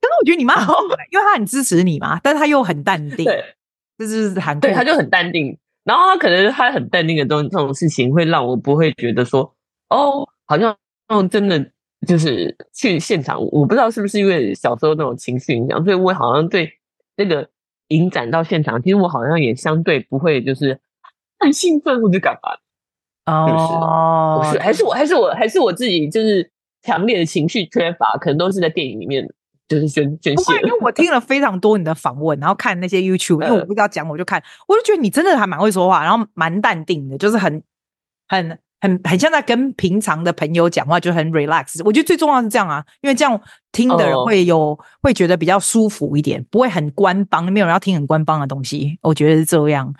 [0.00, 0.74] 但是我觉得你妈好，
[1.10, 3.24] 因为她很支持你嘛，但是她又很淡定。
[3.24, 3.44] 对，
[3.98, 4.58] 这是韩。
[4.58, 5.56] 对，她就很淡定。
[5.84, 9.54] 然后她可能她很淡定的东这种事情，会让我不会觉得说
[9.88, 10.76] 哦，好像
[11.08, 11.70] 哦真的
[12.06, 13.40] 就是去现场。
[13.52, 16.72] 我不知道是不是因为小时候那种情绪影响，所以我好像对
[17.16, 17.48] 那个
[17.88, 20.80] 影展到现场，其实我好像也相对不会就是
[21.38, 22.58] 很兴奋或者干嘛。
[23.26, 26.50] 哦，不是，还是我，还是我，还是我自己，就是
[26.82, 29.24] 强烈的情绪缺乏，可能都是在电影里面，
[29.68, 30.52] 就是宣宣泄。
[30.62, 37.62] 因为我 听了非常多你的访问，然后看那些 YouTube，因为我不知道讲，我就看，我就觉得你真的还蛮会说话，然后蛮淡定的，就是很、
[38.26, 41.80] 很、很、很像在跟平常的朋友讲话，就很 relax。
[41.84, 48.98] 我觉得最重要是这样啊，因为这样听的人会有会觉得比较舒服一点，不会很官方，没有人要听很官方的东西。
[49.02, 49.94] 我觉得是这样。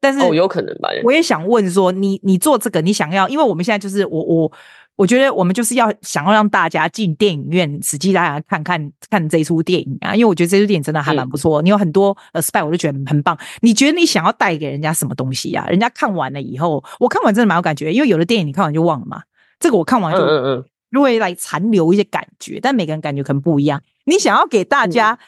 [0.00, 0.88] 但是哦，有可能吧。
[1.04, 3.28] 我也想问说，你你做这个，你想要？
[3.28, 4.52] 因为我们现在就是我我
[4.96, 10.14] 我觉得我们就是要想要让大家进电影院，实际大家看看看这一出电影啊。
[10.14, 13.38] 因为我觉得这出电影真的还蛮不错，嗯、你有很多呃 spec，我就觉得很棒。
[13.60, 15.66] 你觉得你想要带给人家什么东西啊？
[15.68, 19.22] 人家看完了以后，我看完真的蛮有感觉，因为有的电影你看完就忘了嘛。
[19.58, 23.82] 这个我看完就，嗯嗯嗯，就会来残留一些感觉，但每个人感觉可能不一样。
[24.04, 25.18] 你想要给大家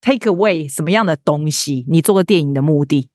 [0.00, 1.84] take away 什么样的东西？
[1.88, 3.08] 你做个电影的目的？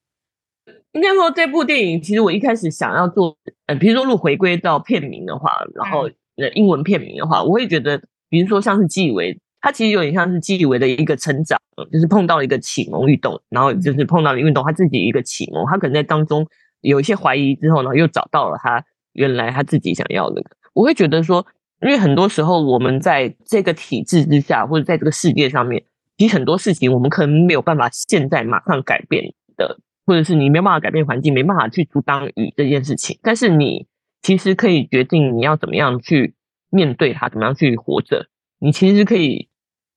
[0.94, 3.36] 应该说，这部电影其实我一开始想要做，
[3.66, 11.60] 呃，比如说，如果回归到片名的话，然后呃，英文片名的话，我会觉得，比如说像是纪委，它其实有点像是纪委的一个成长，
[11.91, 16.48] 就是碰到了一个启蒙运动，然后就是碰到了运动，他自己一个启蒙，他可能在当中
[16.82, 18.84] 有一些怀疑之后呢，又找到了他
[19.14, 20.44] 原来他自己想要的。
[20.74, 21.44] 我会觉得说，
[21.82, 25.84] 因为很多时候我们在这个体制之下，或者在这个世界上面，
[26.18, 29.80] 其实很多事情我们可能没有办法现在马上改变的。
[30.06, 33.88] 或者是你没办法改变环境，没办法去阻挡雨这件事情，但是你
[34.22, 36.36] 其实可以决定你要怎么样去
[36.70, 38.28] 面对它，怎么样去活着。
[38.60, 39.49] 你其实可以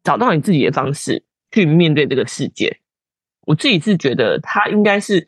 [0.04, 2.78] 找到你自己的方式去面对这个世界。
[3.46, 5.26] 我自己是觉得他应该是，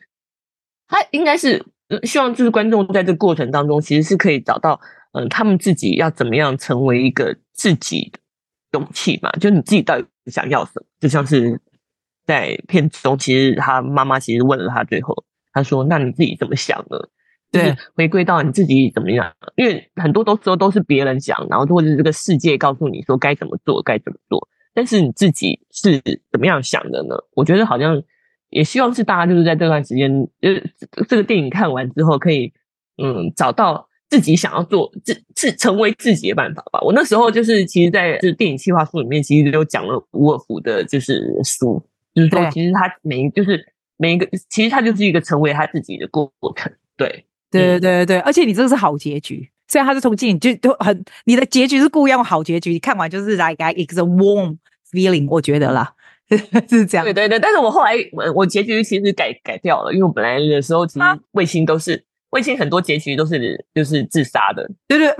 [0.87, 1.65] 他应该是
[2.03, 4.79] 希望就是观众在这个过程当中，其实是可以找到
[5.13, 8.19] 嗯，他们自己要怎么样成为一个自己的
[8.79, 11.59] 勇气嘛，就你自己到底想要什么，就像是。
[12.29, 15.15] 在片中，其实他妈妈其实问了他，最后
[15.51, 16.97] 他说：“那你自己怎么想呢？”
[17.51, 19.33] 对，回归到你自己怎么样？
[19.55, 24.47] 因为很多都时候都是别人讲，然后或者是这个世界告诉你说该怎么做，该怎么做。
[24.75, 25.99] 但是你自己是
[26.31, 27.15] 怎么样想的呢？
[27.33, 27.99] 我觉得好像
[28.51, 30.63] 也希望是大家就是在这段时间，就是
[31.07, 32.53] 这个电影看完之后，可以
[33.01, 36.79] 嗯找到自己想要做自自成为自己的办法吧。
[36.81, 41.83] 我那时候就是其实，在就是电影计划书里面，其实就讲了伍尔夫的就是书。
[42.19, 43.65] 就是说，其实他每一就是
[43.97, 46.71] 每一个，其实他就是一个成为他自己的过程。
[46.97, 54.57] 对，对对对对，而且你这个是好结局，虽然他是从进就都很，你的结局是故意用好结局，你看完就是来给一个 warm
[54.91, 55.93] feeling，我觉得啦，
[56.69, 57.05] 是这样。
[57.05, 65.13] 对对对，但是我后来我我结局其实改改掉了，因为我本来的时候其实卫星都是卫星很多结局都是就是自杀的，对对。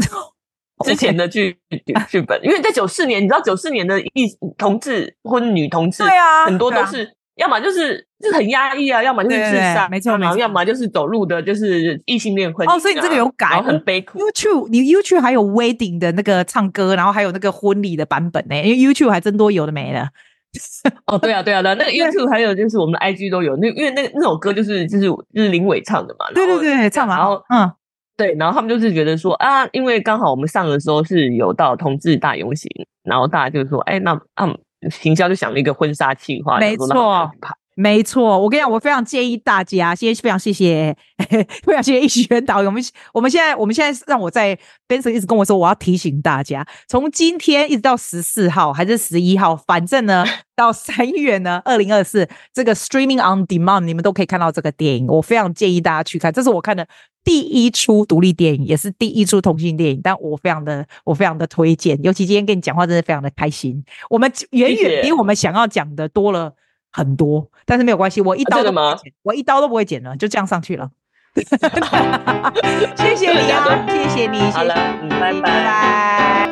[0.86, 1.58] 之前的剧
[2.10, 4.28] 剧本，因为在九四年，你知道九四年的异
[4.58, 12.74] 同志或女同志，对啊，很多都是要么就是就是很压抑啊，要么就是自杀，没错，没错，要么就是走路的就是异性恋婚姻。
[12.74, 14.20] 哦，所以你这个有改，很悲苦。
[14.20, 20.10] YouTube，你 YouTube 还有 Wedding 的那个唱歌，然后还有那个婚礼的版本呢，因为 YouTube 还真多有的没了。
[21.06, 27.72] 哦，对啊，对啊，那那个 YouTube 还有就是我们的 IG 都有，那因为那那首歌就是就是就是林伟唱的嘛，对对对，唱完然后嗯。
[28.20, 32.70] 对，然后他们就是觉得说啊，因为刚好我们上的时候是有到同志大游行，
[33.04, 34.60] 然后大家就说，哎，那嗯，
[34.92, 37.32] 行销就想了一个婚纱计划，没错。
[37.82, 40.94] 没错，我跟你讲，我非常建议大家，先非常谢谢，
[41.64, 42.66] 非常谢谢一瑄导演。
[42.66, 44.54] 我们我们现在我们现在让我在
[44.86, 50.26] Benson 一直跟我说，我要提醒大家，从今天一直到十四号还是十一号，反正呢
[50.58, 55.08] 到三月呢，二零二四这个 Streaming on Demand，你们都可以看到这个电影。
[55.08, 56.86] 我非常建议大家去看，这是我看的
[57.24, 61.98] 第一出独立电影，也是第一出同性电影，但我非常的我非常的推荐。
[62.04, 63.82] 尤其今天跟你讲话，真的非常的开心。
[64.10, 66.56] 我们远远比我们想要讲的多了。
[66.92, 70.90] 很多，但是没有关系，我一刀都不会剪，我一刀都不会剪了，就这样上去了。
[72.98, 74.68] 谢谢你啊，谢谢你，谢谢。
[75.20, 76.49] 拜拜。